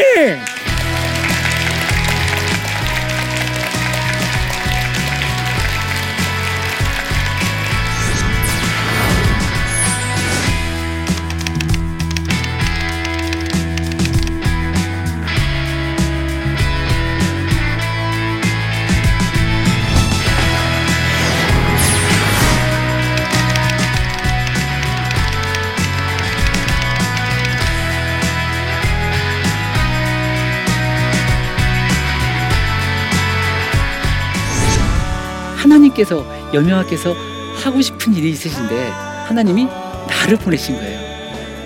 하나님께서 36.04 36.26
여명하께서 36.54 37.16
하고 37.63 37.82
싶은 37.82 38.13
일이 38.13 38.32
있으신데 38.32 38.89
하나님이 39.28 39.68
나를 40.08 40.38
보내신 40.38 40.76
거예요. 40.76 41.00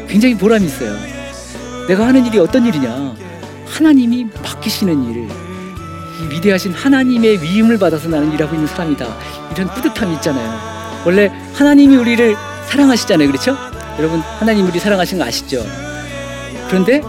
굉장히 0.07 0.37
보람이 0.37 0.65
있어요. 0.65 0.95
내가 1.87 2.07
하는 2.07 2.25
일이 2.25 2.39
어떤 2.39 2.65
일이냐? 2.65 3.15
하나님이 3.65 4.27
맡기시는 4.43 5.09
일, 5.09 5.29
이 5.29 6.33
위대하신 6.33 6.73
하나님의 6.73 7.41
위임을 7.41 7.77
받아서 7.77 8.07
나는 8.07 8.31
일하고 8.31 8.55
있는 8.55 8.67
사람이다. 8.67 9.05
이런 9.53 9.73
뿌듯함이 9.73 10.15
있잖아요. 10.15 11.01
원래 11.05 11.31
하나님이 11.53 11.97
우리를 11.97 12.35
사랑하시잖아요. 12.69 13.27
그렇죠? 13.27 13.57
여러분, 13.97 14.19
하나님 14.19 14.67
우리 14.67 14.79
사랑하시는 14.79 15.21
거 15.21 15.27
아시죠? 15.27 15.65
그런데 16.67 17.01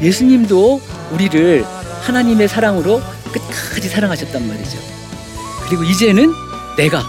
예수님도 0.00 0.80
우리를 1.12 1.64
하나님의 2.02 2.48
사랑으로 2.48 3.00
끝까지 3.32 3.88
사랑하셨단 3.88 4.46
말이죠. 4.46 4.78
그리고 5.66 5.84
이제는 5.84 6.32
내가 6.76 7.02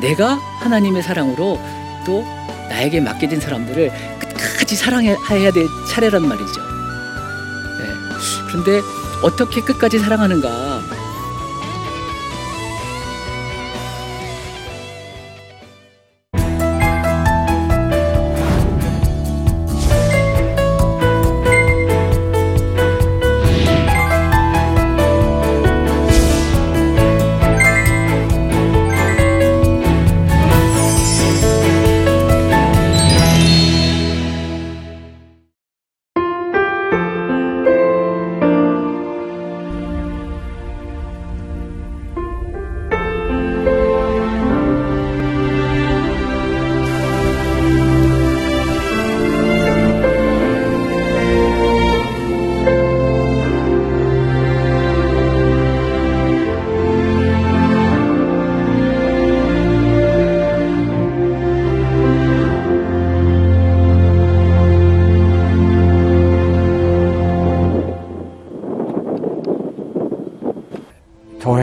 내가 0.00 0.34
하나님의 0.60 1.02
사랑으로 1.02 1.60
또 2.04 2.24
나에게 2.68 3.00
맡겨진 3.00 3.40
사람들을 3.40 3.90
끝까지 4.18 4.76
사랑해야 4.76 5.50
될 5.52 5.66
차례란 5.90 6.26
말이죠. 6.26 6.60
네. 7.78 7.86
그런데 8.48 8.80
어떻게 9.22 9.60
끝까지 9.60 9.98
사랑하는가? 9.98 10.75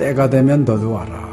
때가 0.00 0.30
되면 0.30 0.64
너도 0.64 0.92
와라. 0.92 1.28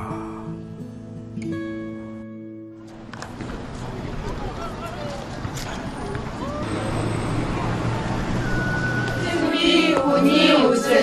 승비 9.23 9.93
운이 9.93 10.65
우슬 10.65 11.01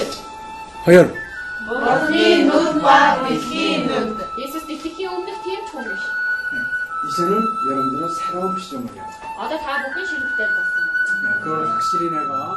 하연 0.85 1.14
머니 1.66 2.44
눈과 2.44 3.27
빛이 3.27 3.87
눈 3.87 4.14
이제는 7.09 7.42
여러분들은 7.70 8.09
새로운 8.11 8.59
시점을 8.59 8.92
해야 8.94 9.07
아다 9.38 9.59
다 9.59 9.88
묶은 9.88 10.05
시기 10.05 10.20
때문에 10.37 11.40
그걸 11.42 11.66
확실히 11.70 12.11
내가 12.11 12.57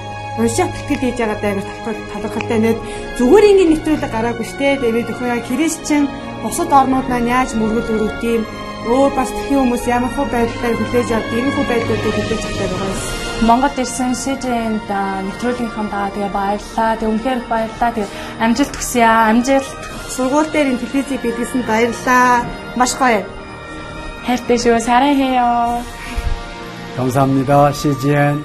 уншаад 0.38 0.72
тэтгэл 0.74 1.02
хийж 1.02 1.16
байгаа 1.20 1.38
даа 1.40 1.54
талхал 1.84 2.22
талхалтай 2.22 2.58
нэт 2.60 2.78
зүгээр 3.18 3.48
ингээд 3.50 3.70
нэвтрүүлэг 3.72 4.12
гараагүй 4.12 4.46
штэ 4.50 4.68
тэгээд 4.82 5.10
өхөө 5.12 5.28
яа 5.32 5.40
христчэн 5.48 6.04
бусад 6.42 6.70
орнууд 6.80 7.06
маань 7.08 7.30
яаж 7.36 7.50
мөргөл 7.56 7.94
өрөвт 7.94 8.22
юм 8.34 8.42
өө 8.86 9.06
бас 9.18 9.30
тхэн 9.34 9.58
хүмүүс 9.58 9.84
ямар 9.90 10.12
хөө 10.14 10.26
байдлаар 10.30 10.74
хүлээж 10.78 11.08
авд 11.10 11.30
ийм 11.34 11.48
хөө 11.50 11.66
байдлуудыг 11.70 12.14
хүлээж 12.16 12.42
авдаг 12.46 12.70
байгаа 12.70 12.90
юм. 12.94 13.00
Монгол 13.48 13.76
ирсэн 13.82 14.12
СЖН-д 14.14 14.90
нэвтрүүлгийнхаа 15.26 15.86
даа 15.92 16.08
тэгээ 16.14 16.36
баярлаа. 16.38 16.90
Тэгээ 16.96 17.12
үнхээр 17.12 17.40
их 17.42 17.48
баярлаа. 17.50 17.90
Тэгээ 17.92 18.14
амжилт 18.44 18.74
хүсье 18.78 19.04
аа. 19.04 19.28
Амжилт. 19.30 19.70
Сургууль 20.14 20.50
дээр 20.54 20.70
ин 20.70 20.78
телевизийг 20.80 21.20
бидлсэн 21.20 21.62
баярлаа. 21.66 22.46
Маш 22.78 22.92
гоё. 22.94 23.26
хайртай 24.26 24.58
шүү. 24.58 24.78
사랑해요. 24.80 25.82
감사합니다. 26.96 27.72
CGN 27.72 28.36